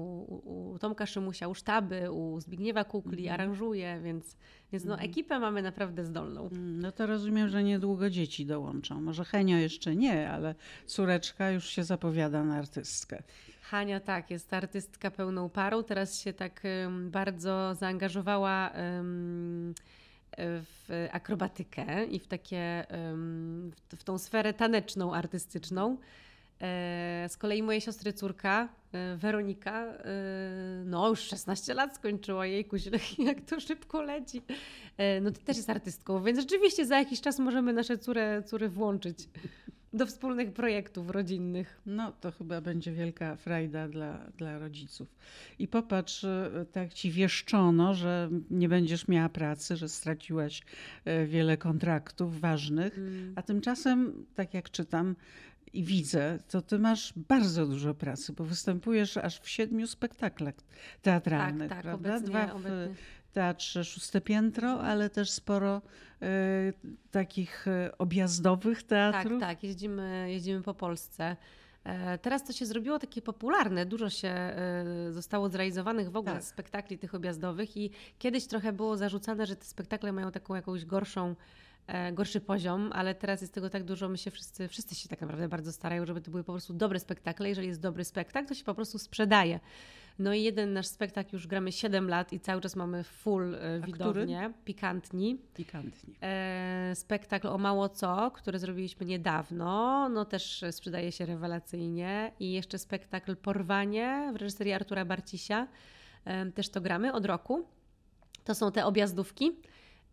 u, 0.72 0.78
Tomka 0.78 1.06
Szymusia, 1.06 1.48
u 1.48 1.54
sztaby, 1.54 2.10
u 2.12 2.40
Zbigniewa 2.40 2.84
Kukli, 2.84 3.22
Mhm. 3.28 3.40
aranżuje, 3.40 4.00
więc, 4.04 4.36
więc 4.72 4.84
no, 4.84 4.98
ekipę 4.98 5.38
mamy 5.38 5.62
naprawdę 5.62 6.04
zdolną. 6.04 6.46
Mm, 6.48 6.80
No 6.80 6.92
to 6.92 7.06
rozumiem, 7.06 7.48
że 7.48 7.64
niedługo 7.64 8.10
dzieci 8.10 8.46
dołączą. 8.46 9.00
Może 9.00 9.24
Henio 9.24 9.56
jeszcze 9.56 9.96
nie, 9.96 10.30
ale 10.30 10.54
córeczka 10.86 11.50
już 11.50 11.66
się 11.68 11.84
zapowiada 11.84 12.44
na 12.44 12.56
artystkę. 12.56 13.22
Hania 13.62 14.00
tak, 14.00 14.30
jest 14.30 14.52
artystka 14.52 15.10
pełną 15.10 15.48
parą. 15.48 15.82
Teraz 15.84 16.20
się 16.20 16.32
tak 16.32 16.62
bardzo 17.10 17.74
zaangażowała 17.74 18.70
w 20.38 21.08
akrobatykę 21.12 22.04
i 22.04 22.18
w 22.18 22.26
takie, 22.26 22.86
w 23.96 24.04
tą 24.04 24.18
sferę 24.18 24.54
taneczną, 24.54 25.14
artystyczną. 25.14 25.96
E, 26.60 27.26
Z 27.28 27.36
kolei 27.36 27.62
mojej 27.62 27.80
siostry 27.80 28.12
córka, 28.12 28.68
e, 28.92 29.16
Weronika, 29.16 29.84
e, 29.86 29.98
no 30.84 31.08
już 31.08 31.20
16 31.20 31.74
lat 31.74 31.94
skończyła, 31.96 32.46
jejku, 32.46 32.76
jak 33.18 33.40
to 33.40 33.60
szybko 33.60 34.02
leci. 34.02 34.42
No 35.22 35.30
to 35.30 35.40
też 35.40 35.56
jest 35.56 35.70
artystką, 35.70 36.22
więc 36.22 36.38
rzeczywiście 36.38 36.86
za 36.86 36.98
jakiś 36.98 37.20
czas 37.20 37.38
możemy 37.38 37.72
nasze 37.72 37.98
córy, 37.98 38.42
córy 38.46 38.68
włączyć 38.68 39.28
do 39.92 40.06
wspólnych 40.06 40.52
projektów 40.52 41.10
rodzinnych. 41.10 41.80
No 41.86 42.12
to 42.12 42.32
chyba 42.32 42.60
będzie 42.60 42.92
wielka 42.92 43.36
frajda 43.36 43.88
dla, 43.88 44.18
dla 44.36 44.58
rodziców. 44.58 45.08
I 45.58 45.68
popatrz, 45.68 46.26
tak 46.72 46.94
ci 46.94 47.10
wieszczono, 47.10 47.94
że 47.94 48.30
nie 48.50 48.68
będziesz 48.68 49.08
miała 49.08 49.28
pracy, 49.28 49.76
że 49.76 49.88
straciłaś 49.88 50.62
wiele 51.26 51.56
kontraktów 51.56 52.40
ważnych, 52.40 52.98
Mm. 52.98 53.32
a 53.36 53.42
tymczasem, 53.42 54.26
tak 54.34 54.54
jak 54.54 54.70
czytam 54.70 55.16
i 55.72 55.84
widzę, 55.84 56.38
to 56.48 56.62
ty 56.62 56.78
masz 56.78 57.12
bardzo 57.16 57.66
dużo 57.66 57.94
pracy, 57.94 58.32
bo 58.32 58.44
występujesz 58.44 59.16
aż 59.16 59.38
w 59.40 59.48
siedmiu 59.48 59.86
spektaklach 59.86 60.54
teatralnych, 61.02 61.68
Tak, 61.68 61.76
tak, 61.78 61.82
prawda? 61.82 62.08
obecnie, 62.10 62.28
Dwa 62.28 62.46
w 62.46 62.56
obecnie. 62.56 62.94
teatrze 63.32 63.84
Szóste 63.84 64.20
Piętro, 64.20 64.80
ale 64.80 65.10
też 65.10 65.30
sporo 65.30 65.82
e, 66.22 66.28
takich 67.10 67.68
e, 67.68 67.98
objazdowych 67.98 68.82
Tak, 68.82 68.88
teatrów. 68.88 69.40
tak, 69.40 69.62
jeździmy, 69.62 70.26
jeździmy 70.30 70.62
po 70.62 70.74
Polsce. 70.74 71.36
E, 71.84 72.18
Teraz 72.18 72.44
to 72.44 72.52
się 72.52 72.66
zrobiło 72.66 72.98
takie 72.98 73.22
popularne, 73.22 73.86
dużo 73.86 74.10
się 74.10 74.28
e, 74.28 74.84
zostało 75.10 75.48
zrealizowanych 75.48 76.10
w 76.10 76.16
ogóle 76.16 76.34
Tak. 76.34 76.44
spektakli 76.44 76.98
tych 76.98 77.14
objazdowych 77.14 77.76
i 77.76 77.90
kiedyś 78.18 78.46
trochę 78.46 78.72
było 78.72 78.96
zarzucane, 78.96 79.46
że 79.46 79.56
te 79.56 79.64
spektakle 79.64 80.12
mają 80.12 80.30
taką 80.32 80.54
jakąś 80.54 80.84
gorszą, 80.84 81.34
gorszy 82.12 82.40
poziom, 82.40 82.90
ale 82.92 83.14
teraz 83.14 83.40
jest 83.40 83.54
tego 83.54 83.70
tak 83.70 83.84
dużo, 83.84 84.08
my 84.08 84.18
się 84.18 84.30
wszyscy, 84.30 84.68
wszyscy 84.68 84.94
się 84.94 85.08
tak 85.08 85.20
naprawdę 85.20 85.48
bardzo 85.48 85.72
starają, 85.72 86.06
żeby 86.06 86.20
to 86.20 86.30
były 86.30 86.44
po 86.44 86.52
prostu 86.52 86.74
dobre 86.74 87.00
spektakle. 87.00 87.48
Jeżeli 87.48 87.68
jest 87.68 87.80
dobry 87.80 88.04
spektakl, 88.04 88.48
to 88.48 88.54
się 88.54 88.64
po 88.64 88.74
prostu 88.74 88.98
sprzedaje. 88.98 89.60
No 90.18 90.34
i 90.34 90.42
jeden 90.42 90.72
nasz 90.72 90.86
spektakl 90.86 91.30
już 91.32 91.46
gramy 91.46 91.72
7 91.72 92.08
lat 92.08 92.32
i 92.32 92.40
cały 92.40 92.60
czas 92.60 92.76
mamy 92.76 93.04
full 93.04 93.54
e, 93.54 93.80
A 93.82 93.86
widownię, 93.86 94.52
pikantni. 94.64 95.38
Pikantnie. 95.54 96.14
E, 96.22 96.92
spektakl 96.94 97.48
o 97.48 97.58
mało 97.58 97.88
co, 97.88 98.30
który 98.30 98.58
zrobiliśmy 98.58 99.06
niedawno, 99.06 100.08
no 100.08 100.24
też 100.24 100.64
sprzedaje 100.70 101.12
się 101.12 101.26
rewelacyjnie. 101.26 102.32
I 102.40 102.52
jeszcze 102.52 102.78
spektakl 102.78 103.36
Porwanie 103.36 104.30
w 104.32 104.36
reżyserii 104.36 104.72
Artura 104.72 105.04
Barcisia. 105.04 105.68
E, 106.24 106.46
też 106.46 106.68
to 106.68 106.80
gramy 106.80 107.12
od 107.12 107.26
roku. 107.26 107.66
To 108.44 108.54
są 108.54 108.72
te 108.72 108.86
objazdówki. 108.86 109.52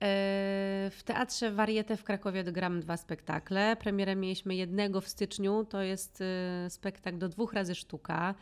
E, 0.02 0.90
W 0.92 1.02
Teatrze 1.06 1.52
Warietę 1.52 1.98
w 1.98 2.04
Krakowie 2.04 2.42
odgramy 2.42 2.80
dwa 2.80 2.98
spektakle. 2.98 3.76
Premierę 3.76 4.16
mieliśmy 4.16 4.56
jednego 4.56 5.02
w 5.02 5.08
styczniu. 5.08 5.66
To 5.70 5.82
jest 5.82 6.22
e, 6.22 6.70
spektakl 6.70 7.18
do 7.18 7.30
dwóch 7.30 7.54
razy 7.54 7.76
sztuka. 7.76 8.36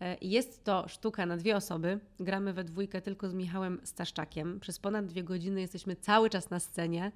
E, 0.00 0.16
Jest 0.20 0.64
to 0.64 0.88
sztuka 0.88 1.26
na 1.26 1.36
dwie 1.36 1.56
osoby. 1.56 1.98
Gramy 2.20 2.52
we 2.52 2.64
dwójkę 2.64 3.00
tylko 3.02 3.28
z 3.28 3.34
Michałem 3.34 3.80
Staszczakiem. 3.84 4.60
Przez 4.60 4.78
ponad 4.78 5.06
dwie 5.06 5.24
godziny 5.24 5.60
jesteśmy 5.60 5.96
cały 5.96 6.30
czas 6.30 6.50
na 6.50 6.60
scenie, 6.60 7.12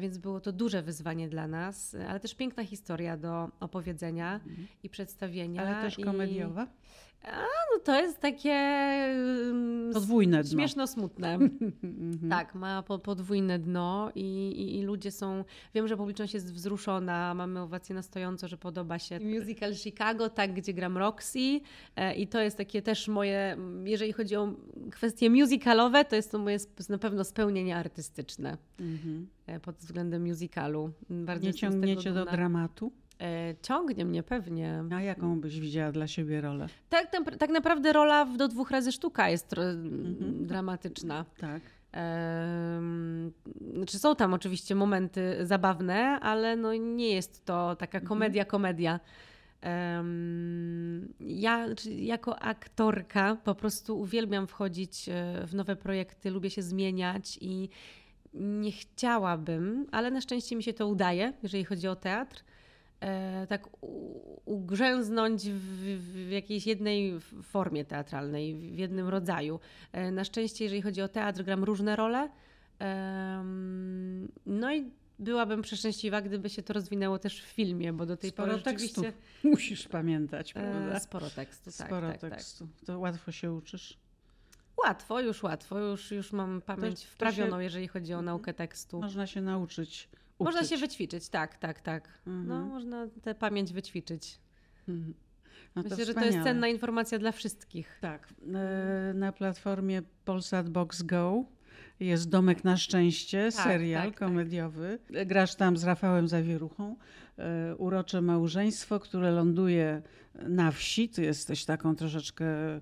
więc 0.00 0.18
było 0.18 0.40
to 0.40 0.52
duże 0.52 0.82
wyzwanie 0.82 1.28
dla 1.28 1.46
nas, 1.48 1.96
ale 2.08 2.20
też 2.20 2.34
piękna 2.34 2.64
historia 2.64 3.16
do 3.16 3.48
opowiedzenia 3.60 4.40
i 4.82 4.88
przedstawienia. 4.90 5.62
Ale 5.62 5.82
też 5.82 5.98
i- 5.98 6.02
komediowa? 7.22 7.46
No 7.74 7.80
to 7.84 8.00
jest 8.00 8.20
takie 8.20 8.52
ym, 9.50 9.90
Podwójne 9.94 10.42
dno. 10.42 10.50
śmieszno-smutne. 10.52 11.38
Mhm. 11.82 12.30
Tak, 12.30 12.54
ma 12.54 12.82
po, 12.82 12.98
podwójne 12.98 13.58
dno 13.58 14.10
i, 14.14 14.20
i, 14.56 14.78
i 14.78 14.82
ludzie 14.82 15.10
są. 15.10 15.44
Wiem, 15.74 15.88
że 15.88 15.96
publiczność 15.96 16.34
jest 16.34 16.52
wzruszona, 16.54 17.34
mamy 17.34 17.60
owację 17.60 17.94
na 17.94 18.02
stojąco, 18.02 18.48
że 18.48 18.56
podoba 18.58 18.98
się 18.98 19.20
musical 19.20 19.74
Chicago, 19.74 20.30
tak, 20.30 20.54
gdzie 20.54 20.74
gram 20.74 20.98
Roxy. 20.98 21.60
E, 21.96 22.14
I 22.14 22.26
to 22.26 22.40
jest 22.40 22.56
takie 22.56 22.82
też 22.82 23.08
moje, 23.08 23.56
jeżeli 23.84 24.12
chodzi 24.12 24.36
o 24.36 24.52
kwestie 24.90 25.30
musicalowe, 25.30 26.04
to 26.04 26.16
jest 26.16 26.30
to 26.30 26.38
moje 26.38 26.58
na 26.88 26.98
pewno 26.98 27.24
spełnienie 27.24 27.76
artystyczne 27.76 28.56
Mhm. 28.80 29.26
e, 29.46 29.60
pod 29.60 29.76
względem 29.76 30.26
musicalu. 30.26 30.90
Bardzo 31.10 31.46
Nie 31.46 31.54
ciągniecie 31.54 32.12
do 32.12 32.24
dramatu? 32.24 32.92
E, 33.20 33.54
Ciągnie 33.62 34.04
mnie 34.04 34.22
pewnie. 34.22 34.84
A 34.94 35.00
jaką 35.00 35.40
byś 35.40 35.60
widziała 35.60 35.92
dla 35.92 36.06
siebie 36.06 36.40
rolę? 36.40 36.66
Tak, 36.88 37.10
tak, 37.10 37.36
tak 37.36 37.50
naprawdę 37.50 37.92
rola 37.92 38.24
w 38.24 38.36
do 38.36 38.48
dwóch 38.48 38.70
razy 38.70 38.92
sztuka 38.92 39.28
jest 39.30 39.48
tro- 39.48 39.62
Mhm. 39.70 40.46
dramatyczna. 40.46 41.24
Tak. 41.38 41.62
Znaczy 43.74 43.98
są 43.98 44.16
tam 44.16 44.34
oczywiście 44.34 44.74
momenty 44.74 45.36
zabawne, 45.46 45.96
ale 46.20 46.56
no 46.56 46.74
nie 46.74 47.08
jest 47.14 47.44
to 47.44 47.76
taka 47.76 47.98
Mhm. 47.98 48.08
komedia, 48.08 48.44
komedia. 48.44 49.00
Ja 51.20 51.74
czy 51.76 51.92
jako 51.92 52.38
aktorka 52.42 53.36
po 53.44 53.54
prostu 53.54 54.00
uwielbiam 54.00 54.46
wchodzić 54.46 55.08
e, 55.08 55.12
w 55.46 55.54
nowe 55.54 55.76
projekty, 55.76 56.30
lubię 56.30 56.50
się 56.50 56.62
zmieniać 56.62 57.38
i 57.40 57.68
nie 58.34 58.72
chciałabym, 58.72 59.86
ale 59.92 60.10
na 60.10 60.20
szczęście 60.20 60.56
mi 60.56 60.62
się 60.62 60.72
to 60.72 60.86
udaje, 60.88 61.32
jeżeli 61.42 61.64
chodzi 61.64 61.88
o 61.88 61.96
teatr, 61.96 62.36
e, 62.40 62.42
tak 63.48 63.68
u- 63.84 64.40
ugrzęznąć 64.44 65.42
w, 65.50 65.58
w 66.26 66.30
jakiejś 66.30 66.66
jednej 66.66 67.20
formie 67.42 67.84
teatralnej, 67.84 68.54
w 68.54 68.78
jednym 68.78 69.08
rodzaju. 69.08 69.60
E, 69.92 70.10
Na 70.10 70.24
szczęście, 70.24 70.64
jeżeli 70.64 70.82
chodzi 70.82 71.02
o 71.02 71.08
teatr, 71.08 71.42
gram 71.44 71.64
różne 71.64 71.96
role. 71.96 72.28
No 74.46 74.74
i 74.74 74.90
byłabym 75.18 75.62
przeszczęśliwa, 75.62 76.22
gdyby 76.22 76.50
się 76.50 76.62
to 76.62 76.72
rozwinęło 76.72 77.18
też 77.18 77.42
w 77.42 77.46
filmie, 77.46 77.92
bo 77.92 78.06
do 78.06 78.16
tej 78.16 78.30
Sporo 78.30 78.50
pory 78.52 78.62
tekstu 78.62 79.02
musisz 79.44 79.88
pamiętać, 79.88 80.50
e, 80.50 80.54
prawda? 80.54 81.00
sporo 81.00 81.30
tekstu. 81.30 81.64
Tak, 81.78 81.86
Sporo 81.86 82.08
tak, 82.08 82.20
tak. 82.20 82.30
tekstu. 82.30 82.68
To 82.86 82.98
łatwo 82.98 83.32
się 83.32 83.52
uczysz. 83.52 83.98
Łatwo, 84.84 85.20
już 85.20 85.42
łatwo, 85.42 85.78
już, 85.78 86.10
już 86.10 86.32
mam 86.32 86.60
pamięć 86.62 87.00
to 87.02 87.06
wprawioną, 87.10 87.56
się- 87.56 87.62
jeżeli 87.64 87.88
chodzi 87.88 88.14
o 88.14 88.22
naukę 88.22 88.54
tekstu. 88.54 89.00
Można 89.00 89.26
się 89.26 89.40
nauczyć. 89.42 90.08
Można 90.38 90.60
uczyć. 90.60 90.70
się 90.70 90.76
wyćwiczyć, 90.76 91.28
tak, 91.28 91.58
tak, 91.58 91.80
tak. 91.80 92.08
No, 92.26 92.32
Mhm. 92.32 92.62
można 92.68 93.06
tę 93.22 93.34
pamięć 93.34 93.72
wyćwiczyć. 93.72 94.38
Mhm. 94.88 95.14
No 95.76 95.82
Myślę, 95.82 96.04
że 96.04 96.14
to 96.14 96.24
jest 96.24 96.38
cenna 96.44 96.68
informacja 96.68 97.18
dla 97.18 97.32
wszystkich. 97.32 97.98
Tak. 98.00 98.28
e, 98.54 99.14
Na 99.14 99.32
platformie 99.32 100.02
Polsat 100.24 100.68
Box 100.70 101.02
Go 101.02 101.44
jest 102.00 102.28
Domek 102.28 102.64
na 102.64 102.76
Szczęście, 102.76 103.48
Tak, 103.56 103.64
serial 103.64 104.04
tak, 104.04 104.18
tak. 104.18 104.28
komediowy. 104.28 104.98
Grasz 105.26 105.54
tam 105.54 105.76
z 105.76 105.84
Rafałem 105.84 106.28
Zawieruchą. 106.28 106.96
E, 107.38 107.76
Urocze 107.76 108.20
małżeństwo, 108.22 109.00
które 109.00 109.30
ląduje 109.30 110.02
na 110.48 110.70
wsi. 110.70 111.08
Ty 111.08 111.22
jesteś 111.22 111.64
taką 111.64 111.96
troszeczkę 111.96 112.46
e, 112.46 112.80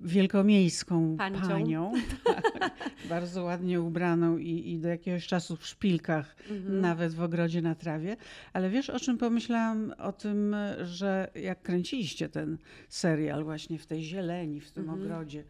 wielkomiejską 0.00 1.16
Pancią. 1.16 1.48
panią. 1.48 1.92
Tak, 2.24 2.80
bardzo 3.08 3.42
ładnie 3.44 3.80
ubraną 3.80 4.36
i, 4.38 4.70
i 4.72 4.78
do 4.78 4.88
jakiegoś 4.88 5.26
czasu 5.26 5.56
w 5.56 5.66
szpilkach 5.66 6.36
Mhm. 6.50 6.80
nawet 6.80 7.14
w 7.14 7.22
ogrodzie 7.22 7.62
na 7.62 7.74
trawie. 7.74 8.16
Ale 8.52 8.70
wiesz, 8.70 8.90
o 8.90 9.00
czym 9.00 9.18
pomyślałam? 9.18 9.94
O 9.98 10.12
tym, 10.12 10.56
że 10.84 11.30
jak 11.34 11.62
kręciliście 11.62 12.28
ten 12.28 12.58
serial 12.88 13.44
właśnie 13.44 13.78
w 13.78 13.86
tej 13.86 14.02
zieleni, 14.02 14.60
w 14.60 14.70
tym 14.70 14.82
Mhm. 14.84 15.02
ogrodzie, 15.02 15.44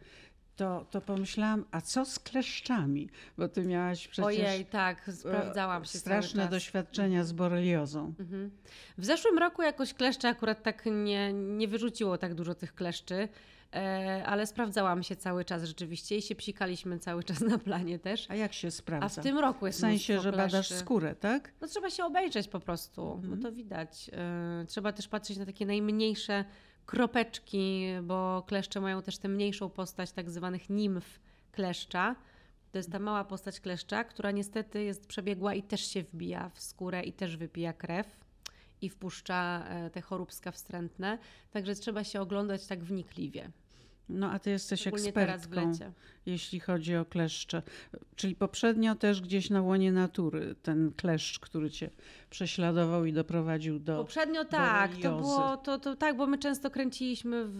to, 0.59 0.85
to 0.91 1.01
pomyślałam, 1.01 1.65
a 1.71 1.81
co 1.81 2.05
z 2.05 2.19
kleszczami? 2.19 3.09
Bo 3.37 3.47
ty 3.47 3.65
miałaś 3.65 4.07
przecież 4.07 4.25
Ojej, 4.25 4.65
tak, 4.65 5.09
e, 5.09 5.11
sprawdzałam 5.13 5.85
się 5.85 5.97
straszne 5.97 6.47
doświadczenia 6.47 7.23
z 7.23 7.31
boreliozą. 7.31 8.13
Mhm. 8.19 8.51
W 8.97 9.05
zeszłym 9.05 9.37
roku 9.37 9.61
jakoś 9.61 9.93
kleszcze 9.93 10.27
akurat 10.27 10.63
tak 10.63 10.83
nie, 10.85 11.33
nie 11.33 11.67
wyrzuciło 11.67 12.17
tak 12.17 12.33
dużo 12.33 12.55
tych 12.55 12.75
kleszczy, 12.75 13.27
e, 13.73 14.23
ale 14.25 14.47
sprawdzałam 14.47 15.03
się 15.03 15.15
cały 15.15 15.45
czas 15.45 15.63
rzeczywiście 15.63 16.17
i 16.17 16.21
się 16.21 16.35
psikaliśmy 16.35 16.99
cały 16.99 17.23
czas 17.23 17.41
na 17.41 17.57
planie 17.57 17.99
też. 17.99 18.25
A 18.31 18.35
jak 18.35 18.53
się 18.53 18.71
sprawdza? 18.71 19.05
A 19.05 19.21
w 19.21 19.23
tym 19.23 19.37
roku 19.39 19.59
w 19.59 19.67
jest 19.67 19.79
sensie, 19.79 20.13
mnóstwo 20.13 20.31
że 20.31 20.37
badasz 20.37 20.51
kleszczy. 20.51 20.75
skórę, 20.75 21.15
tak? 21.15 21.51
No 21.61 21.67
trzeba 21.67 21.89
się 21.89 22.05
obejrzeć 22.05 22.47
po 22.47 22.59
prostu, 22.59 23.11
Mhm. 23.13 23.35
bo 23.35 23.43
to 23.43 23.51
widać. 23.51 24.09
E, 24.13 24.65
Trzeba 24.67 24.91
też 24.93 25.07
patrzeć 25.07 25.37
na 25.37 25.45
takie 25.45 25.65
najmniejsze 25.65 26.45
kropeczki, 26.89 27.85
bo 28.03 28.43
kleszcze 28.47 28.81
mają 28.81 29.01
też 29.01 29.17
tę 29.17 29.27
mniejszą 29.27 29.69
postać 29.69 30.11
tak 30.11 30.29
zwanych 30.29 30.69
nimf 30.69 31.19
kleszcza. 31.51 32.15
To 32.71 32.77
jest 32.77 32.91
ta 32.91 32.99
mała 32.99 33.23
postać 33.23 33.59
kleszcza, 33.59 34.03
która 34.03 34.31
niestety 34.31 34.83
jest 34.83 35.07
przebiegła 35.07 35.53
i 35.53 35.63
też 35.63 35.81
się 35.91 36.03
wbija 36.03 36.49
w 36.49 36.61
skórę 36.61 37.03
i 37.03 37.13
też 37.13 37.37
wypija 37.37 37.73
krew 37.73 38.07
i 38.81 38.89
wpuszcza 38.89 39.65
e, 39.69 39.89
te 39.89 40.01
choróbska 40.01 40.51
wstrętne. 40.51 41.17
Także 41.51 41.75
trzeba 41.75 42.03
się 42.03 42.21
oglądać 42.21 42.67
tak 42.67 42.83
wnikliwie. 42.83 43.51
No 44.09 44.31
a 44.31 44.39
ty 44.39 44.49
jesteś 44.49 44.87
ekspertką, 44.87 45.71
jeśli 46.25 46.59
chodzi 46.59 46.95
o 46.95 47.05
kleszcze. 47.05 47.61
Czyli 48.15 48.35
poprzednio 48.35 48.95
też 48.95 49.21
gdzieś 49.21 49.49
na 49.49 49.61
łonie 49.61 49.91
natury 49.91 50.55
ten 50.63 50.91
kleszcz, 50.97 51.39
który 51.39 51.69
cię 51.69 51.89
prześladował 52.29 53.05
i 53.05 53.13
doprowadził 53.13 53.79
do... 53.79 53.97
Poprzednio 53.97 54.45
tak, 54.45 54.91
to 54.97 55.17
było 55.17 55.57
to, 55.57 55.79
to 55.79 55.95
tak, 55.95 56.17
bo 56.17 56.27
my 56.27 56.37
często 56.37 56.71
kręciliśmy 56.71 57.45
w, 57.47 57.59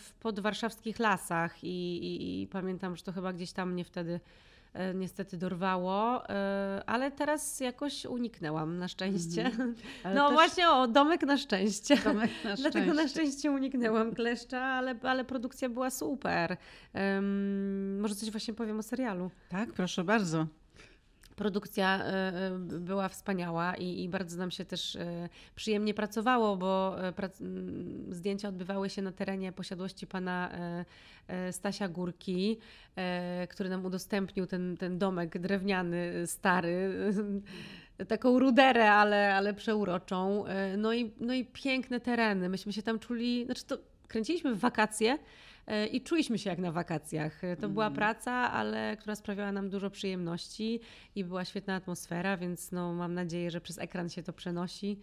w 0.00 0.12
podwarszawskich 0.12 0.98
lasach 0.98 1.64
i, 1.64 1.96
i, 1.96 2.42
i 2.42 2.46
pamiętam, 2.46 2.96
że 2.96 3.02
to 3.02 3.12
chyba 3.12 3.32
gdzieś 3.32 3.52
tam 3.52 3.72
mnie 3.72 3.84
wtedy 3.84 4.20
niestety 4.94 5.36
dorwało, 5.36 6.28
e, 6.28 6.82
ale 6.86 7.10
teraz 7.10 7.60
jakoś 7.60 8.04
uniknęłam 8.04 8.78
na 8.78 8.88
szczęście. 8.88 9.44
Mhm. 9.44 9.74
No 10.14 10.24
też 10.26 10.34
właśnie, 10.34 10.68
o, 10.70 10.88
domek 10.88 11.22
na 11.22 11.36
szczęście. 11.36 11.96
Tomek, 11.96 12.30
na 12.44 12.56
Dlatego 12.62 12.86
na 12.86 12.92
szczęście. 13.08 13.20
szczęście 13.20 13.50
uniknęłam 13.50 14.14
kleszcza, 14.14 14.60
ale, 14.64 14.94
ale 15.02 15.24
produkcja 15.24 15.68
była 15.68 15.90
super. 15.90 16.56
Em, 16.92 18.00
może 18.00 18.14
coś 18.14 18.30
właśnie 18.30 18.54
powiem 18.54 18.78
o 18.78 18.82
serialu. 18.82 19.30
Tak, 19.48 19.72
proszę 19.72 20.04
bardzo. 20.04 20.46
Produkcja 21.36 22.04
e, 22.04 22.08
e, 22.46 22.58
była 22.58 23.08
wspaniała 23.08 23.74
i, 23.74 24.02
i 24.02 24.08
bardzo 24.08 24.38
nam 24.38 24.50
się 24.50 24.64
też 24.64 24.96
e, 24.96 25.28
przyjemnie 25.54 25.94
pracowało, 25.94 26.56
bo 26.56 26.96
zdjęcia 28.10 28.48
odbywały 28.48 28.90
się 28.90 29.02
na 29.02 29.12
terenie 29.12 29.52
posiadłości 29.52 30.06
pana 30.06 30.50
Stasia 31.50 31.88
Górki, 31.88 32.58
który 33.48 33.68
nam 33.68 33.84
udostępnił 33.84 34.46
ten, 34.46 34.76
ten 34.76 34.98
domek 34.98 35.38
drewniany, 35.38 36.26
stary. 36.26 36.90
Taką 38.08 38.38
ruderę, 38.38 38.92
ale, 38.92 39.34
ale 39.34 39.54
przeuroczą. 39.54 40.44
No 40.78 40.94
i, 40.94 41.12
no 41.20 41.34
i 41.34 41.44
piękne 41.44 42.00
tereny. 42.00 42.48
Myśmy 42.48 42.72
się 42.72 42.82
tam 42.82 42.98
czuli. 42.98 43.44
Znaczy, 43.44 43.64
to 43.64 43.78
kręciliśmy 44.08 44.54
w 44.54 44.58
wakacje, 44.58 45.18
E, 45.66 45.86
I 45.86 46.00
czuliśmy 46.00 46.38
się 46.38 46.50
jak 46.50 46.58
na 46.58 46.72
wakacjach. 46.72 47.44
E, 47.44 47.56
To 47.56 47.68
była 47.68 47.90
praca, 47.90 48.32
ale 48.32 48.96
która 48.96 49.14
sprawiała 49.14 49.52
nam 49.52 49.70
dużo 49.70 49.90
przyjemności 49.90 50.80
i 51.14 51.24
była 51.24 51.44
świetna 51.44 51.74
atmosfera, 51.74 52.36
więc 52.36 52.72
no, 52.72 52.92
mam 52.94 53.14
nadzieję, 53.14 53.50
że 53.50 53.60
przez 53.60 53.78
ekran 53.78 54.08
się 54.08 54.22
to 54.22 54.32
przenosi. 54.32 55.00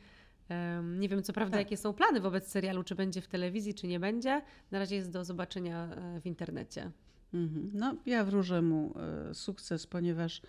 Nie 0.83 1.09
wiem 1.09 1.23
co 1.23 1.33
prawda, 1.33 1.57
Tak. 1.57 1.65
jakie 1.65 1.77
są 1.77 1.93
plany 1.93 2.21
wobec 2.21 2.47
serialu, 2.47 2.83
czy 2.83 2.95
będzie 2.95 3.21
w 3.21 3.27
telewizji, 3.27 3.73
czy 3.73 3.87
nie 3.87 3.99
będzie. 3.99 4.41
Na 4.71 4.79
razie 4.79 4.95
jest 4.95 5.11
do 5.11 5.25
zobaczenia 5.25 5.89
e, 5.91 6.21
w 6.21 6.25
internecie. 6.25 6.91
Mhm. 7.33 7.71
No, 7.73 7.95
ja 8.05 8.23
wróżę 8.23 8.61
mu 8.61 8.93
sukces, 9.33 9.87
ponieważ 9.87 10.41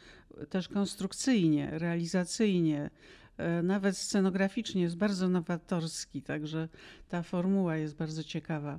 też 0.50 0.68
konstrukcyjnie, 0.68 1.70
realizacyjnie, 1.78 2.90
nawet 3.62 3.98
scenograficznie 3.98 4.82
jest 4.82 4.96
bardzo 4.96 5.28
nowatorski, 5.28 6.22
także 6.22 6.68
ta 7.08 7.22
formuła 7.22 7.76
jest 7.76 7.96
bardzo 7.96 8.24
ciekawa. 8.24 8.78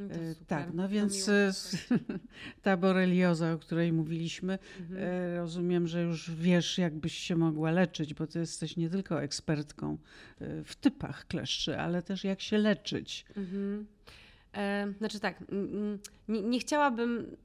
No 0.00 0.14
E. 0.14 0.34
Tak, 0.46 0.74
no 0.74 0.88
więc 0.88 1.28
e, 1.28 1.52
ta 2.62 2.76
borelioza, 2.76 3.52
o 3.52 3.58
której 3.58 3.92
mówiliśmy, 3.92 4.58
Mhm. 4.80 5.00
e, 5.02 5.36
rozumiem, 5.36 5.86
że 5.86 6.02
już 6.02 6.30
wiesz, 6.30 6.78
jak 6.78 6.94
byś 6.94 7.14
się 7.18 7.36
mogła 7.36 7.70
leczyć, 7.70 8.14
bo 8.14 8.26
ty 8.26 8.38
jesteś 8.38 8.76
nie 8.76 8.90
tylko 8.90 9.22
ekspertką 9.22 9.98
e, 10.40 10.64
w 10.64 10.76
typach 10.76 11.26
kleszczy, 11.26 11.78
ale 11.78 12.02
też 12.02 12.24
jak 12.24 12.40
się 12.40 12.58
leczyć. 12.58 13.24
Mhm. 13.36 13.86
E, 14.56 14.92
znaczy 14.98 15.20
tak, 15.20 15.42
mm, 15.52 15.68
mm, 15.74 15.98
nie, 16.28 16.42
nie 16.42 16.58
chciałabym. 16.60 17.36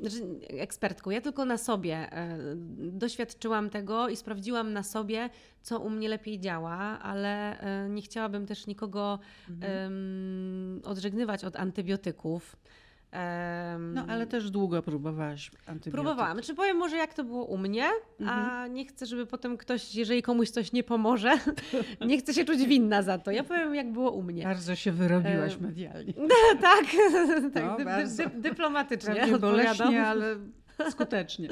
Znaczy, 0.00 0.40
ekspertką. 0.48 1.10
Ja 1.10 1.20
tylko 1.20 1.44
na 1.44 1.58
sobie 1.58 1.94
e, 1.94 2.38
doświadczyłam 2.76 3.70
tego 3.70 4.08
i 4.08 4.16
sprawdziłam 4.16 4.72
na 4.72 4.82
sobie, 4.82 5.30
co 5.62 5.80
u 5.80 5.90
mnie 5.90 6.08
lepiej 6.08 6.40
działa, 6.40 6.76
ale 7.02 7.60
e, 7.60 7.88
nie 7.88 8.02
chciałabym 8.02 8.46
też 8.46 8.66
nikogo 8.66 9.18
em, 9.60 10.80
odżegnywać 10.84 11.44
od 11.44 11.56
antybiotyków. 11.56 12.56
No, 13.78 14.04
ale 14.08 14.26
też 14.26 14.50
długo 14.50 14.82
próbowałaś 14.82 15.50
antybiotyków. 15.50 15.92
Próbowałam. 15.92 16.32
Znaczy 16.36 16.54
powiem 16.54 16.76
może 16.76 16.96
jak 16.96 17.14
to 17.14 17.24
było 17.24 17.44
u 17.44 17.58
mnie, 17.58 17.84
a 18.18 18.22
Mhm. 18.22 18.74
nie 18.74 18.86
chcę, 18.86 19.06
żeby 19.06 19.26
potem 19.26 19.56
ktoś, 19.56 19.94
jeżeli 19.94 20.22
komuś 20.22 20.50
coś 20.50 20.72
nie 20.72 20.82
pomoże, 20.84 21.32
nie 22.08 22.18
chcę 22.18 22.34
się 22.34 22.44
czuć 22.44 22.64
winna 22.66 23.02
za 23.02 23.18
to. 23.18 23.30
Ja 23.30 23.44
powiem 23.44 23.74
jak 23.74 23.92
było 23.92 24.10
u 24.10 24.22
mnie. 24.22 24.42
Bardzo 24.44 24.74
się 24.74 24.92
wyrobiłaś 24.92 25.58
medialnie. 25.60 26.12
tak, 26.60 26.84
tak 27.54 27.64
No, 27.64 27.76
dy, 27.76 27.84
bardzo. 27.84 28.24
dy, 28.24 28.30
dyplomatycznie 28.40 29.14
Prawie 29.14 29.38
boleśnie, 29.38 30.06
ale 30.06 30.36
skutecznie. 30.90 31.48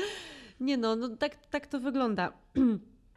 Nie 0.61 0.77
no, 0.77 0.97
no 0.97 1.09
tak, 1.09 1.37
tak 1.51 1.67
to 1.67 1.81
wygląda. 1.81 2.33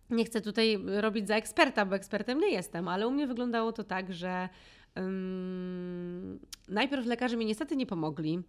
Nie 0.09 0.25
chcę 0.25 0.41
tutaj 0.41 0.79
robić 0.85 1.27
za 1.27 1.35
eksperta, 1.35 1.85
bo 1.85 1.95
ekspertem 1.95 2.39
nie 2.39 2.51
jestem, 2.51 2.87
ale 2.87 3.07
u 3.07 3.11
mnie 3.11 3.27
wyglądało 3.27 3.71
to 3.71 3.83
tak, 3.83 4.13
że 4.13 4.49
ym, 4.97 6.39
najpierw 6.67 7.05
lekarze 7.05 7.37
mi 7.37 7.45
niestety 7.45 7.75
nie 7.75 7.85
pomogli. 7.85 8.39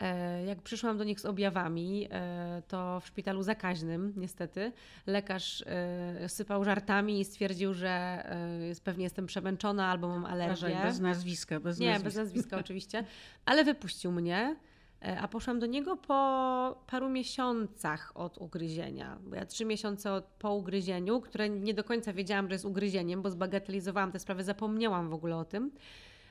E, 0.00 0.44
Jak 0.44 0.62
przyszłam 0.62 0.98
do 0.98 1.04
nich 1.04 1.20
z 1.20 1.24
objawami, 1.26 2.08
e, 2.10 2.62
to 2.68 3.00
w 3.00 3.06
szpitalu 3.06 3.42
zakaźnym, 3.42 4.12
niestety, 4.16 4.72
lekarz 5.06 5.64
e, 5.66 6.28
sypał 6.28 6.64
żartami 6.64 7.20
i 7.20 7.24
stwierdził, 7.24 7.74
że 7.74 7.90
e, 7.90 8.66
jest, 8.66 8.84
pewnie 8.84 9.04
jestem 9.04 9.26
przemęczona 9.26 9.86
albo 9.86 10.08
mam 10.08 10.24
alergię. 10.24 10.66
Uważaj, 10.66 10.82
bez 10.82 11.00
nazwiska, 11.00 11.60
bez 11.60 11.78
Nie, 11.78 11.86
nazwiska. 11.86 12.04
bez 12.08 12.16
nazwiska 12.16 12.58
oczywiście, 12.64 13.04
ale 13.44 13.64
wypuścił 13.64 14.12
mnie, 14.12 14.56
a 15.02 15.28
poszłam 15.28 15.58
do 15.58 15.66
niego 15.66 15.96
po 15.96 16.82
paru 16.86 17.08
miesiącach 17.08 18.12
od 18.14 18.38
ugryzienia. 18.38 19.18
Bo 19.24 19.36
ja 19.36 19.46
trzy 19.46 19.64
miesiące 19.64 20.12
od, 20.12 20.24
po 20.24 20.54
ugryzieniu, 20.54 21.20
które 21.20 21.48
nie 21.48 21.74
do 21.74 21.84
końca 21.84 22.12
wiedziałam, 22.12 22.48
że 22.48 22.54
jest 22.54 22.64
ugryzieniem, 22.64 23.22
bo 23.22 23.30
zbagatelizowałam 23.30 24.12
tę 24.12 24.18
sprawę, 24.18 24.44
zapomniałam 24.44 25.10
w 25.10 25.14
ogóle 25.14 25.36
o 25.36 25.44
tym. 25.44 25.70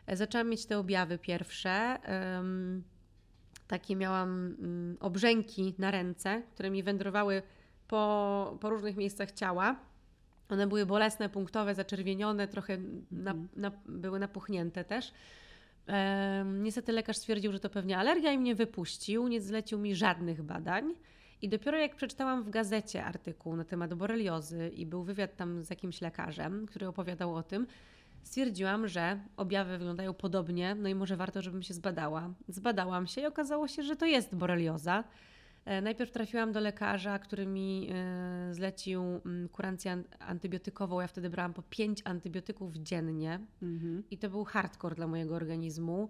E, 0.08 0.18
Zaczęłam 0.18 0.50
mieć 0.50 0.66
te 0.66 0.78
objawy 0.78 1.18
pierwsze. 1.18 1.72
em, 2.04 2.84
takie 3.68 3.96
miałam 3.96 4.30
mm, 4.60 4.98
obrzęki 5.00 5.74
na 5.78 5.92
ręce, 5.92 6.42
które 6.52 6.70
mi 6.70 6.84
wędrowały 6.84 7.42
po, 7.88 8.58
po 8.62 8.70
różnych 8.70 8.98
miejscach 8.98 9.32
ciała. 9.32 9.76
One 10.50 10.68
były 10.68 10.86
bolesne, 10.86 11.30
punktowe, 11.30 11.76
zaczerwienione, 11.76 12.48
trochę 12.48 12.78
na, 13.12 13.36
na, 13.56 13.72
były 13.86 14.20
napuchnięte 14.20 14.84
też. 14.84 15.14
Niestety 16.46 16.92
lekarz 16.92 17.18
stwierdził, 17.18 17.52
że 17.52 17.60
to 17.60 17.70
pewnie 17.70 17.98
alergia 17.98 18.32
i 18.32 18.38
mnie 18.38 18.56
wypuścił, 18.56 19.28
nie 19.28 19.42
zlecił 19.42 19.80
mi 19.80 19.96
żadnych 19.96 20.42
badań. 20.42 20.94
I 21.42 21.50
dopiero 21.50 21.78
jak 21.78 21.96
przeczytałam 21.96 22.44
w 22.44 22.50
gazecie 22.50 23.04
artykuł 23.04 23.56
na 23.56 23.64
temat 23.64 23.94
boreliozy 23.94 24.72
i 24.76 24.86
był 24.86 25.04
wywiad 25.04 25.36
tam 25.36 25.64
z 25.64 25.70
jakimś 25.70 26.02
lekarzem, 26.02 26.66
który 26.66 26.88
opowiadał 26.88 27.36
o 27.36 27.44
tym, 27.44 27.68
stwierdziłam, 28.24 28.88
że 28.88 29.20
objawy 29.38 29.78
wyglądają 29.78 30.14
podobnie, 30.14 30.76
no 30.76 30.90
i 30.90 30.96
może 30.96 31.18
warto, 31.18 31.42
żebym 31.42 31.64
się 31.64 31.74
zbadała. 31.74 32.34
Zbadałam 32.48 33.08
się 33.08 33.22
i 33.22 33.26
okazało 33.26 33.68
się, 33.68 33.84
że 33.84 33.96
to 33.96 34.06
jest 34.06 34.36
borelioza. 34.36 35.04
E, 35.66 35.82
najpierw 35.82 36.12
trafiłam 36.12 36.52
do 36.52 36.60
lekarza, 36.60 37.20
który 37.20 37.46
mi 37.46 37.90
e, 37.92 38.54
zlecił 38.54 39.02
mm, 39.26 39.50
kurancję 39.50 40.04
antybiotykową. 40.20 41.02
Ja 41.02 41.08
wtedy 41.08 41.30
brałam 41.30 41.54
po 41.54 41.62
5 41.62 42.02
antybiotyków 42.06 42.76
dziennie 42.76 43.40
mhm. 43.62 44.04
i 44.12 44.18
to 44.18 44.30
był 44.30 44.44
hardcore 44.44 44.96
dla 44.96 45.08
mojego 45.08 45.36
organizmu. 45.36 46.10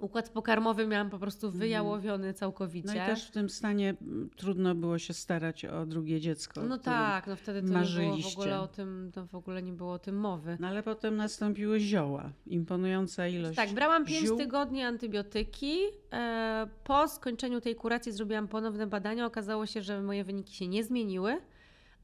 Układ 0.00 0.28
pokarmowy 0.28 0.86
miałam 0.86 1.10
po 1.10 1.18
prostu 1.18 1.46
mhm. 1.46 1.60
wyjałowiony 1.60 2.34
całkowicie. 2.34 2.88
No 2.88 2.94
i 2.94 2.96
też 3.06 3.28
w 3.28 3.30
tym 3.30 3.50
stanie 3.50 3.94
mm, 4.02 4.30
trudno 4.36 4.74
było 4.74 4.98
się 4.98 5.14
starać 5.14 5.64
o 5.64 5.86
drugie 5.86 6.20
dziecko. 6.20 6.62
No 6.62 6.78
tak, 6.78 7.26
no 7.26 7.36
wtedy 7.36 7.62
to 7.62 7.74
marzyliście. 7.74 8.16
nie 8.16 8.22
było 8.22 8.30
w 8.30 8.38
ogóle 8.38 8.60
o 8.60 8.68
tym, 8.68 9.12
w 9.30 9.34
ogóle 9.34 9.62
nie 9.62 9.72
było 9.72 9.92
o 9.92 9.98
tym 9.98 10.16
mowy. 10.16 10.56
No 10.60 10.68
ale 10.68 10.82
potem 10.82 11.16
nastąpiły 11.16 11.80
zioła, 11.80 12.32
imponująca 12.46 13.28
ilość 13.28 13.56
Tak, 13.56 13.72
brałam 13.72 14.04
5 14.04 14.28
tygodni 14.36 14.82
antybiotyki. 14.82 15.78
E, 16.12 16.68
po 16.84 17.08
skończeniu 17.08 17.60
tej 17.60 17.74
kuracji 17.74 18.12
zrobiłam 18.12 18.48
ponowne 18.48 18.86
badania. 18.86 19.26
Okazało 19.26 19.66
się, 19.66 19.82
że 19.82 20.02
moje 20.02 20.24
wyniki 20.24 20.54
się 20.54 20.68
nie 20.68 20.84
zmieniły 20.84 21.38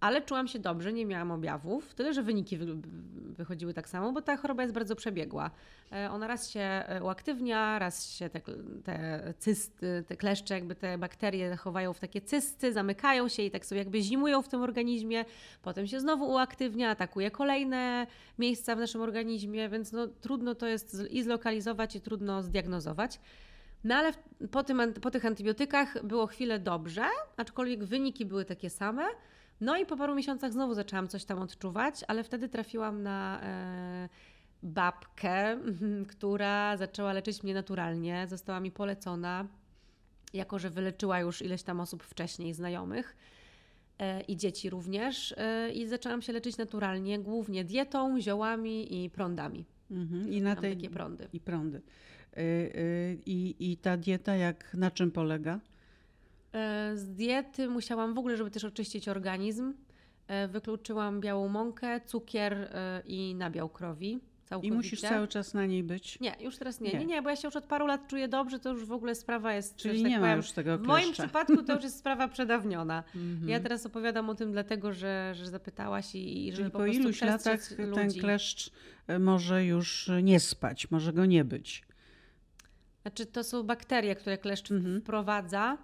ale 0.03 0.23
czułam 0.23 0.49
się 0.49 0.59
dobrze, 0.59 0.93
nie 0.93 1.07
miałam 1.07 1.31
objawów, 1.31 1.95
tyle 1.95 2.15
że 2.15 2.23
wyniki 2.23 2.57
wy, 2.57 2.67
wychodziły 3.37 3.75
tak 3.75 3.89
samo, 3.89 4.13
bo 4.13 4.23
ta 4.23 4.37
choroba 4.37 4.63
jest 4.63 4.75
bardzo 4.75 4.97
przebiegła. 4.97 5.51
E, 5.93 6.11
ona 6.11 6.27
raz 6.27 6.51
się 6.51 6.61
e, 6.61 7.03
uaktywnia, 7.03 7.79
raz 7.79 8.13
się 8.13 8.31
te, 8.31 8.41
te 8.85 9.35
cysty, 9.39 10.05
te 10.09 10.17
kleszcze, 10.17 10.55
jakby 10.55 10.75
te 10.75 10.99
bakterie 10.99 11.57
chowają 11.57 11.93
w 11.93 12.01
takie 12.01 12.21
cysty, 12.21 12.73
zamykają 12.73 13.29
się 13.29 13.43
i 13.43 13.51
tak 13.51 13.67
sobie 13.67 13.79
jakby 13.79 14.03
zimują 14.03 14.43
w 14.43 14.49
tym 14.49 14.63
organizmie, 14.63 15.25
potem 15.63 15.87
się 15.87 16.01
znowu 16.01 16.31
uaktywnia, 16.31 16.91
atakuje 16.91 17.31
kolejne 17.31 18.07
miejsca 18.39 18.77
w 18.77 18.79
naszym 18.79 19.01
organizmie, 19.01 19.69
więc 19.69 19.93
no, 19.93 20.07
trudno 20.07 20.55
to 20.55 20.67
jest 20.67 20.97
i 21.11 21.23
zlokalizować 21.23 21.97
i 21.97 22.01
trudno 22.01 22.43
zdiagnozować. 22.43 23.21
No 23.85 23.95
ale 23.95 24.13
po, 24.51 24.63
tym, 24.63 24.95
po 25.01 25.11
tych 25.11 25.27
antybiotykach 25.27 26.07
było 26.07 26.27
chwilę 26.27 26.59
dobrze, 26.59 27.05
aczkolwiek 27.37 27.85
wyniki 27.85 28.27
były 28.27 28.45
takie 28.45 28.71
same. 28.71 29.05
No 29.63 29.77
i 29.77 29.87
po 29.87 29.97
paru 29.97 30.15
miesiącach 30.15 30.53
znowu 30.53 30.75
zaczęłam 30.75 31.09
coś 31.09 31.25
tam 31.25 31.39
odczuwać, 31.39 31.95
ale 32.09 32.25
wtedy 32.25 32.49
trafiłam 32.49 33.03
na 33.03 33.41
e, 33.43 34.09
babkę, 34.63 35.59
która 36.13 36.77
zaczęła 36.77 37.13
leczyć 37.13 37.43
mnie 37.43 37.55
naturalnie. 37.55 38.27
Została 38.29 38.61
mi 38.61 38.71
polecona, 38.71 39.47
jako 40.35 40.59
że 40.59 40.71
wyleczyła 40.71 41.21
już 41.21 41.43
ileś 41.43 41.63
tam 41.63 41.81
osób 41.81 42.03
wcześniej, 42.03 42.55
znajomych 42.55 43.17
e, 43.99 44.21
i 44.21 44.37
dzieci 44.37 44.71
również. 44.71 45.35
E, 45.37 45.71
I 45.71 45.87
zaczęłam 45.87 46.23
się 46.23 46.33
leczyć 46.33 46.57
naturalnie, 46.57 47.19
głównie 47.19 47.65
dietą, 47.65 48.21
ziołami 48.21 49.05
i 49.05 49.11
prądami. 49.11 49.65
Mhm. 49.91 50.33
I 50.33 50.41
na 50.41 50.57
tej, 50.57 50.77
takie 50.77 50.91
prądy. 50.91 51.29
I 51.33 51.41
prądy. 51.41 51.83
Y, 52.37 53.19
I, 53.27 53.55
I 53.59 53.77
ta 53.77 53.97
dieta 53.97 54.37
jak 54.37 54.75
na 54.75 54.91
czym 54.91 55.11
polega? 55.11 55.61
E, 56.53 56.97
z 56.97 57.15
diety 57.15 57.69
musiałam 57.69 58.15
w 58.15 58.19
ogóle, 58.19 58.37
żeby 58.37 58.51
też 58.51 58.65
oczyścić 58.65 59.09
organizm, 59.09 59.75
e, 60.27 60.49
wykluczyłam 60.49 61.21
białą 61.21 61.49
mąkę, 61.49 62.01
cukier 62.01 62.53
e, 62.53 63.03
i 63.07 63.35
nabiał 63.35 63.69
krowi. 63.69 64.21
Całkowicie. 64.45 64.75
I 64.75 64.77
musisz 64.77 65.01
cały 65.01 65.29
czas 65.29 65.55
na 65.55 65.67
niej 65.67 65.83
być? 65.83 66.21
Nie, 66.21 66.37
już 66.41 66.57
teraz 66.57 66.81
nie. 66.81 66.91
nie. 66.91 66.99
Nie, 66.99 67.07
nie, 67.07 67.23
bo 67.23 67.31
ja 67.31 67.37
się 67.37 67.49
już 67.49 67.57
od 67.57 67.65
paru 67.65 67.87
lat 67.87 68.09
czuję 68.09 68.29
dobrze, 68.29 68.59
to 68.59 68.71
już 68.71 68.85
w 68.85 68.93
ogóle 68.93 69.15
sprawa 69.15 69.55
jest... 69.55 69.77
Czyli 69.77 70.03
tak 70.03 70.11
nie 70.11 70.21
ma 70.21 70.33
już 70.33 70.53
tego 70.53 70.71
kleszcza. 70.71 70.85
W 70.85 70.87
moim 70.87 71.13
przypadku 71.13 71.63
to 71.63 71.75
już 71.75 71.85
jest 71.85 71.99
sprawa 71.99 72.29
przedawniona. 72.29 73.05
Mhm. 73.15 73.49
Ja 73.49 73.61
teraz 73.61 73.87
opowiadam 73.87 74.31
o 74.31 74.35
tym 74.35 74.53
dlatego, 74.53 74.93
że, 74.93 75.33
że 75.35 75.51
zapytałaś 75.51 76.15
i, 76.15 76.49
i 76.49 76.53
Czyli 76.53 76.71
po, 76.71 76.79
po 76.79 76.87
iluś 76.87 77.21
latach 77.21 77.79
ludzi. 77.79 77.95
ten 77.95 78.13
kleszcz 78.13 78.71
może 79.21 79.65
już 79.65 80.11
nie 80.23 80.41
spać, 80.41 80.91
może 80.91 81.13
go 81.13 81.27
nie 81.27 81.45
być. 81.45 81.83
Znaczy 83.03 83.27
to 83.27 83.45
są 83.45 83.63
bakterie, 83.63 84.15
które 84.15 84.39
kleszcz 84.39 84.71
mhm. 84.71 85.01
wprowadza 85.01 85.79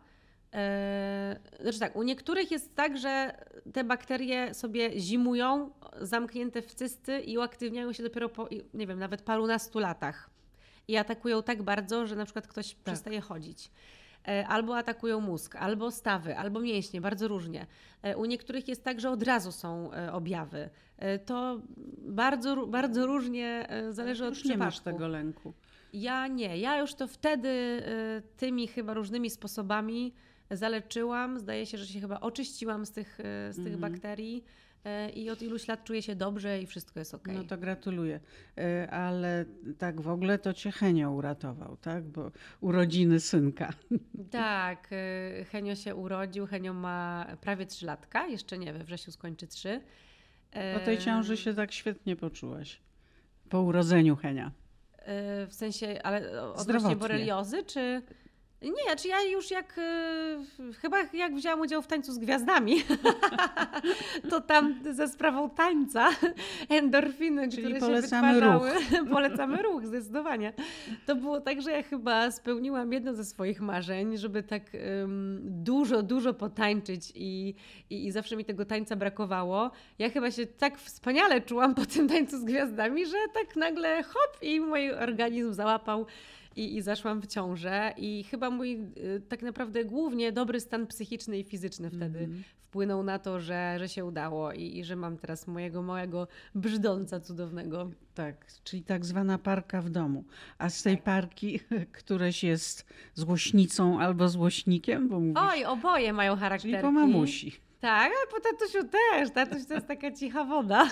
znaczy 1.60 1.78
tak, 1.80 1.96
u 1.96 2.02
niektórych 2.02 2.50
jest 2.50 2.74
tak, 2.74 2.98
że 2.98 3.44
te 3.72 3.84
bakterie 3.84 4.54
sobie 4.54 5.00
zimują 5.00 5.70
zamknięte 6.00 6.62
w 6.62 6.74
cysty 6.74 7.20
i 7.20 7.38
uaktywniają 7.38 7.92
się 7.92 8.02
dopiero 8.02 8.28
po, 8.28 8.48
nie 8.74 8.86
wiem, 8.86 8.98
nawet 8.98 9.22
parunastu 9.22 9.78
latach. 9.78 10.30
I 10.88 10.96
atakują 10.96 11.42
tak 11.42 11.62
bardzo, 11.62 12.06
że 12.06 12.16
na 12.16 12.24
przykład 12.24 12.46
ktoś 12.46 12.74
tak. 12.74 12.84
przestaje 12.84 13.20
chodzić. 13.20 13.70
Yy, 14.26 14.46
albo 14.46 14.76
atakują 14.76 15.20
mózg, 15.20 15.56
albo 15.56 15.90
stawy, 15.90 16.36
albo 16.36 16.60
mięśnie, 16.60 17.00
bardzo 17.00 17.28
różnie. 17.28 17.66
Yy, 18.02 18.16
u 18.16 18.24
niektórych 18.24 18.68
jest 18.68 18.84
tak, 18.84 19.00
że 19.00 19.10
od 19.10 19.22
razu 19.22 19.52
są 19.52 19.90
objawy. 20.12 20.70
To 21.26 21.60
bardzo, 21.98 22.66
bardzo 22.66 23.06
różnie 23.06 23.68
zależy 23.90 24.24
od 24.24 24.30
już 24.30 24.38
przypadku. 24.38 24.60
nie 24.60 24.66
masz 24.66 24.80
tego 24.80 25.08
lęku. 25.08 25.54
Ja 25.92 26.26
nie. 26.26 26.58
Ja 26.58 26.78
już 26.78 26.94
to 26.94 27.06
wtedy 27.06 27.82
tymi 28.36 28.68
chyba 28.68 28.94
różnymi 28.94 29.30
sposobami 29.30 30.14
zaleczyłam. 30.50 31.38
Zdaje 31.38 31.66
się, 31.66 31.78
że 31.78 31.86
się 31.86 32.00
chyba 32.00 32.20
oczyściłam 32.20 32.86
z 32.86 32.92
tych, 32.92 33.20
e, 33.20 33.52
z 33.52 33.56
tych 33.56 33.74
mm. 33.74 33.80
bakterii. 33.80 34.44
E, 34.84 35.10
I 35.10 35.30
od 35.30 35.42
iluś 35.42 35.68
lat 35.68 35.84
czuję 35.84 36.02
się 36.02 36.16
dobrze 36.16 36.62
i 36.62 36.66
wszystko 36.66 36.98
jest 36.98 37.14
ok. 37.14 37.28
No 37.32 37.44
to 37.44 37.58
gratuluję. 37.58 38.20
E, 38.58 38.90
ale 38.90 39.44
tak 39.78 40.00
w 40.00 40.08
ogóle 40.08 40.38
to 40.38 40.52
cię 40.52 40.72
Henio 40.72 41.10
uratował, 41.10 41.76
tak? 41.76 42.04
Bo 42.04 42.30
urodziny 42.60 43.20
synka. 43.20 43.72
Tak, 44.30 44.90
Henio 45.50 45.74
się 45.74 45.94
urodził. 45.94 46.46
Henio 46.46 46.74
ma 46.74 47.26
prawie 47.40 47.66
trzy 47.66 47.86
latka, 47.86 48.26
jeszcze 48.26 48.58
nie 48.58 48.72
we 48.72 48.84
wrześniu 48.84 49.12
skończy 49.12 49.46
trzy. 49.46 49.80
Po 50.74 50.80
tej 50.84 50.98
ciąży 50.98 51.36
się 51.36 51.54
tak 51.54 51.72
świetnie 51.72 52.16
poczułaś. 52.16 52.80
Po 53.48 53.62
urodzeniu 53.62 54.16
Henia. 54.16 54.52
W 55.48 55.54
sensie, 55.54 56.02
ale 56.02 56.42
odnośnie 56.52 56.96
boreliozy, 56.96 57.64
czy... 57.64 58.02
Nie, 58.62 58.96
czy 58.96 59.08
ja 59.08 59.22
już 59.22 59.50
jak 59.50 59.78
y, 59.78 60.72
chyba 60.72 60.98
jak 61.12 61.34
wzięłam 61.34 61.60
udział 61.60 61.82
w 61.82 61.86
tańcu 61.86 62.12
z 62.12 62.18
gwiazdami, 62.18 62.74
to 64.30 64.40
tam 64.40 64.80
ze 64.90 65.08
sprawą 65.08 65.50
tańca 65.50 66.08
endorfiny, 66.68 67.48
Czyli 67.48 67.62
które 67.62 67.80
polecamy 67.80 68.40
się 68.40 68.40
ruch. 68.40 68.62
polecamy 69.14 69.62
ruch, 69.62 69.86
zdecydowanie. 69.86 70.52
To 71.06 71.16
było 71.16 71.40
tak, 71.40 71.62
że 71.62 71.70
ja 71.70 71.82
chyba 71.82 72.30
spełniłam 72.30 72.92
jedno 72.92 73.14
ze 73.14 73.24
swoich 73.24 73.60
marzeń, 73.60 74.16
żeby 74.16 74.42
tak 74.42 74.62
dużo, 75.40 76.02
dużo 76.02 76.34
potańczyć 76.34 77.12
i, 77.14 77.54
i, 77.90 78.06
i 78.06 78.12
zawsze 78.12 78.36
mi 78.36 78.44
tego 78.44 78.64
tańca 78.64 78.96
brakowało. 78.96 79.70
Ja 79.98 80.10
chyba 80.10 80.30
się 80.30 80.46
tak 80.46 80.78
wspaniale 80.78 81.40
czułam 81.40 81.74
po 81.74 81.86
tym 81.86 82.08
tańcu 82.08 82.38
z 82.38 82.44
gwiazdami, 82.44 83.06
że 83.06 83.16
tak 83.34 83.56
nagle 83.56 84.02
hop 84.02 84.42
i 84.42 84.60
mój 84.60 84.92
organizm 84.92 85.52
załapał 85.52 86.06
i, 86.58 86.76
i 86.76 86.82
zaszłam 86.82 87.20
w 87.20 87.26
ciążę 87.26 87.94
i 87.96 88.24
chyba 88.24 88.50
mój 88.50 88.80
y, 88.96 89.22
tak 89.28 89.42
naprawdę 89.42 89.84
głównie 89.84 90.32
dobry 90.32 90.60
stan 90.60 90.86
psychiczny 90.86 91.38
i 91.38 91.44
fizyczny 91.44 91.90
wtedy 91.90 92.18
mm 92.18 92.30
-hmm. 92.30 92.42
wpłynął 92.60 93.02
na 93.02 93.18
to, 93.18 93.40
że, 93.40 93.76
że 93.78 93.88
się 93.88 94.04
udało 94.04 94.52
i, 94.52 94.78
i 94.78 94.84
że 94.84 94.96
mam 94.96 95.16
teraz 95.16 95.46
mojego 95.46 95.82
małego 95.82 96.28
brzdąca 96.54 97.20
cudownego. 97.20 97.90
Tak, 98.14 98.46
czyli 98.64 98.82
tak 98.82 99.04
zwana 99.04 99.38
parka 99.38 99.82
w 99.82 99.90
domu. 99.90 100.24
A 100.58 100.70
z 100.70 100.82
tej 100.82 100.96
tak. 100.96 101.04
parki 101.04 101.60
któreś 101.98 102.44
jest 102.44 102.86
złośnicą 103.14 104.00
albo 104.00 104.28
złośnikiem? 104.28 105.08
Bo 105.08 105.20
mówisz... 105.20 105.36
Oj, 105.36 105.64
oboje 105.64 106.12
mają 106.12 106.36
charakter. 106.36 106.70
Czyli 106.70 106.82
po 106.82 106.92
mamusi. 106.92 107.67
Tak, 107.80 108.12
ale 108.12 108.26
po 108.30 108.40
tatusiu 108.40 108.88
też. 108.88 109.30
Tatuś 109.30 109.66
to 109.68 109.74
jest 109.74 109.86
taka 109.86 110.12
cicha 110.12 110.44
woda. 110.44 110.88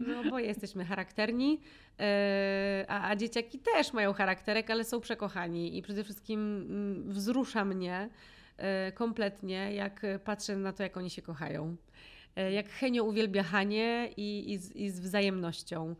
No 0.00 0.20
oboje 0.20 0.46
jesteśmy 0.46 0.84
charakterni, 0.84 1.60
e, 2.00 2.84
a, 2.88 3.08
a 3.08 3.16
dzieciaki 3.16 3.58
też 3.58 3.92
mają 3.92 4.12
charakterek, 4.12 4.70
ale 4.70 4.84
są 4.84 5.00
przekochani 5.00 5.78
i 5.78 5.82
przede 5.82 6.04
wszystkim 6.04 6.40
mm, 6.40 7.12
wzrusza 7.12 7.64
mnie 7.64 8.08
e, 8.56 8.92
kompletnie, 8.92 9.74
jak 9.74 10.06
patrzę 10.24 10.56
na 10.56 10.72
to, 10.72 10.82
jak 10.82 10.96
oni 10.96 11.10
się 11.10 11.22
kochają. 11.22 11.76
E, 12.36 12.52
jak 12.52 12.68
Henio 12.68 13.04
uwielbia 13.04 13.42
Hanie 13.42 14.10
i, 14.16 14.52
i, 14.52 14.58
z, 14.58 14.76
i 14.76 14.90
z 14.90 15.00
wzajemnością. 15.00 15.94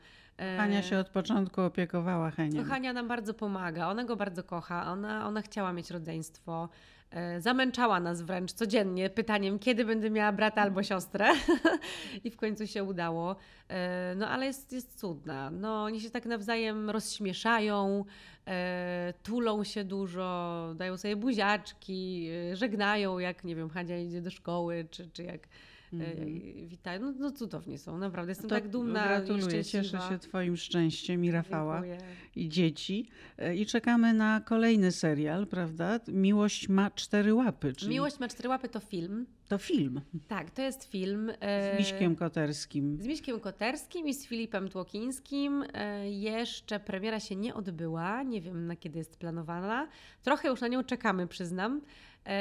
Hania 0.57 0.83
się 0.83 0.99
od 0.99 1.09
początku 1.09 1.61
opiekowała 1.61 2.31
Heniem. 2.31 2.65
Hania 2.65 2.93
nam 2.93 3.09
bardzo 3.09 3.35
pomaga, 3.35 3.89
ona 3.89 4.05
go 4.05 4.17
bardzo 4.17 4.45
kocha, 4.45 4.93
ona, 4.93 5.27
ona 5.27 5.43
chciała 5.43 5.73
mieć 5.73 5.91
rodzeństwo. 5.91 6.69
E, 7.11 7.41
zamęczała 7.41 8.01
nas 8.01 8.23
wręcz 8.23 8.53
codziennie 8.53 9.11
pytaniem, 9.11 9.59
kiedy 9.59 9.85
będę 9.85 10.11
miała 10.11 10.33
brata 10.33 10.63
albo 10.63 10.83
siostrę. 10.83 11.27
I 12.25 12.31
w 12.31 12.37
końcu 12.37 12.67
się 12.67 12.85
udało. 12.85 13.37
E, 13.69 14.15
no 14.17 14.29
ale 14.29 14.47
jest, 14.47 14.73
jest 14.73 14.99
cudna. 14.99 15.51
No, 15.51 15.83
oni 15.83 16.01
się 16.01 16.11
tak 16.11 16.27
nawzajem 16.27 16.91
rozśmieszają, 16.91 18.05
e, 18.47 19.15
tulą 19.23 19.65
się 19.65 19.85
dużo, 19.85 20.75
dają 20.77 20.97
sobie 20.97 21.17
buziaczki, 21.17 22.31
żegnają, 22.53 23.19
jak 23.19 23.45
nie 23.45 23.57
wiem, 23.57 23.71
Hania 23.71 23.99
idzie 23.99 24.23
do 24.23 24.31
szkoły, 24.31 24.89
czy, 24.91 25.11
czy 25.11 25.23
jak 25.23 25.49
Mm. 25.93 26.69
Witają. 26.69 27.01
No, 27.01 27.13
no 27.19 27.31
cudownie 27.31 27.79
są, 27.79 27.99
naprawdę. 27.99 28.31
Jestem 28.31 28.51
tak 28.51 28.69
dumna 28.69 29.05
Gratuluję, 29.09 29.65
cieszę 29.65 29.99
się 30.09 30.19
Twoim 30.19 30.57
szczęściem 30.57 31.25
i 31.25 31.31
Rafała 31.31 31.75
Dziękuję. 31.75 31.99
i 32.37 32.49
dzieci. 32.49 33.09
E, 33.39 33.57
I 33.57 33.67
czekamy 33.67 34.15
na 34.15 34.41
kolejny 34.41 34.93
serial, 34.93 35.47
prawda? 35.47 36.01
Miłość 36.09 36.69
ma 36.69 36.91
cztery 36.91 37.35
łapy. 37.35 37.73
Czyli... 37.73 37.91
Miłość 37.91 38.19
ma 38.21 38.29
cztery 38.29 38.49
łapy 38.49 38.69
to 38.69 38.81
film. 38.81 39.27
To 39.49 39.59
film. 39.59 40.01
Tak, 40.29 40.51
to 40.51 40.63
jest 40.63 40.85
film. 40.85 41.33
Z 41.75 41.79
Miśkiem 41.79 42.17
Koterskim. 42.17 43.03
Z 43.03 43.07
Miśkiem 43.07 43.41
Koterskim 43.41 44.09
i 44.09 44.15
z 44.15 44.27
Filipem 44.27 44.69
Tłokińskim. 44.69 45.65
Jeszcze 46.05 46.81
premiera 46.81 47.21
się 47.21 47.37
nie 47.37 47.55
odbyła. 47.55 48.23
Nie 48.23 48.41
wiem 48.41 48.67
na 48.67 48.77
kiedy 48.77 48.99
jest 48.99 49.17
planowana. 49.17 49.89
Trochę 50.23 50.49
już 50.49 50.61
na 50.61 50.69
nią 50.69 50.85
czekamy, 50.85 51.27
przyznam. 51.27 51.81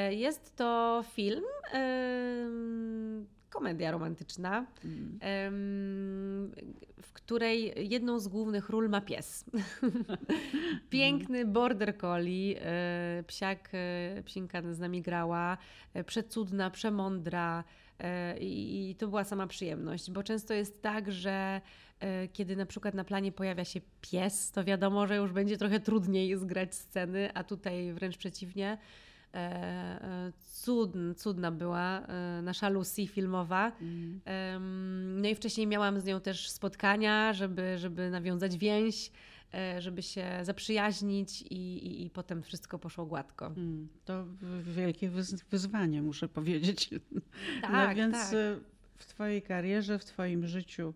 Jest 0.10 0.56
to 0.56 1.04
film 1.14 1.44
komedia 3.50 3.92
romantyczna, 3.92 4.66
mm. 4.86 5.20
w 7.02 7.14
której 7.14 7.90
jedną 7.90 8.20
z 8.20 8.28
głównych 8.28 8.70
ról 8.70 8.90
ma 8.90 9.02
pies. 9.02 9.46
Piękny 10.90 11.46
border 11.46 11.98
collie, 11.98 12.62
e, 12.62 13.24
psiak, 13.28 13.70
e, 13.74 14.24
psinka 14.24 14.74
z 14.74 14.80
nami 14.80 15.02
grała, 15.02 15.58
e, 15.94 16.04
przecudna, 16.04 16.70
przemądra 16.70 17.64
i 18.40 18.96
to 19.00 19.08
była 19.08 19.24
sama 19.24 19.48
przyjemność, 19.48 20.12
bo 20.12 20.24
często 20.24 20.54
jest 20.54 20.82
tak, 20.82 21.12
że 21.12 21.62
kiedy 22.34 22.56
na 22.56 22.66
przykład 22.66 22.94
na 22.94 23.04
planie 23.04 23.32
pojawia 23.32 23.66
się 23.66 23.82
pies, 24.02 24.52
to 24.52 24.64
wiadomo, 24.64 25.08
że 25.08 25.16
już 25.16 25.32
będzie 25.32 25.58
trochę 25.58 25.80
trudniej 25.80 26.38
zgrać 26.38 26.76
sceny, 26.76 27.30
a 27.34 27.44
tutaj 27.44 27.94
wręcz 27.94 28.18
przeciwnie 28.18 28.78
E, 29.34 29.38
e, 29.38 31.14
cudna, 31.16 31.52
była 31.52 32.02
e, 32.02 32.42
nasza 32.42 32.70
Lucy 32.70 33.08
filmowa. 33.08 33.72
Mm. 33.82 35.22
No 35.22 35.28
i 35.30 35.36
wcześniej 35.36 35.68
miałam 35.68 36.00
z 36.00 36.06
nią 36.06 36.22
też 36.22 36.50
spotkania, 36.50 37.34
żeby, 37.34 37.78
żeby 37.78 38.10
nawiązać 38.10 38.58
więź, 38.58 39.12
żeby 39.80 40.02
się 40.02 40.26
zaprzyjaźnić 40.44 41.42
i, 41.42 41.56
i, 41.56 42.06
i 42.06 42.10
potem 42.10 42.44
wszystko 42.44 42.80
poszło 42.80 43.06
gładko. 43.06 43.48
Mm, 43.48 43.88
to 44.06 44.26
wielkie 44.62 45.10
wyzwanie, 45.50 46.02
muszę 46.02 46.28
powiedzieć. 46.28 46.90
Tak, 47.62 47.72
no 47.72 47.96
więc 47.96 48.16
tak. 48.16 48.36
w 48.98 49.06
Twojej 49.06 49.42
karierze, 49.42 50.00
w 50.00 50.06
Twoim 50.06 50.48
życiu 50.48 50.94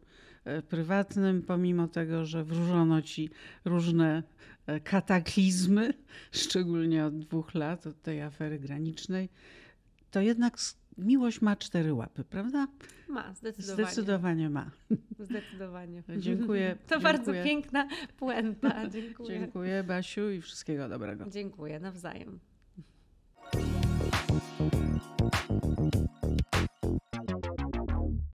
prywatnym, 0.70 1.42
pomimo 1.42 1.88
tego, 1.88 2.26
że 2.26 2.44
wróżono 2.44 3.02
Ci 3.02 3.30
różne 3.66 4.24
E, 4.51 4.51
kataklizmy, 4.84 5.94
szczególnie 6.32 7.06
od 7.06 7.20
dwóch 7.20 7.54
lat, 7.54 7.88
od 7.88 8.02
tej 8.02 8.22
afery 8.22 8.60
granicznej, 8.60 9.30
to 10.12 10.22
jednak 10.22 10.58
miłość 10.98 11.42
ma 11.42 11.56
cztery 11.56 11.94
łapy, 11.94 12.24
prawda? 12.24 12.68
Ma, 13.10 13.34
zdecydowanie. 13.34 13.86
Zdecydowanie 13.86 14.50
ma. 14.50 14.72
Zdecydowanie. 15.20 16.04
Dziękuję. 16.18 16.76
To 16.88 16.96
dziękuję. 16.96 17.14
bardzo 17.14 17.34
piękna 17.34 17.88
puenta. 18.18 18.90
Dziękuję. 18.90 19.40
Dziękuję 19.40 19.84
Basiu 19.84 20.30
i 20.30 20.42
wszystkiego 20.42 20.90
dobrego. 20.90 21.26
Dziękuję, 21.30 21.80
nawzajem. 21.80 22.40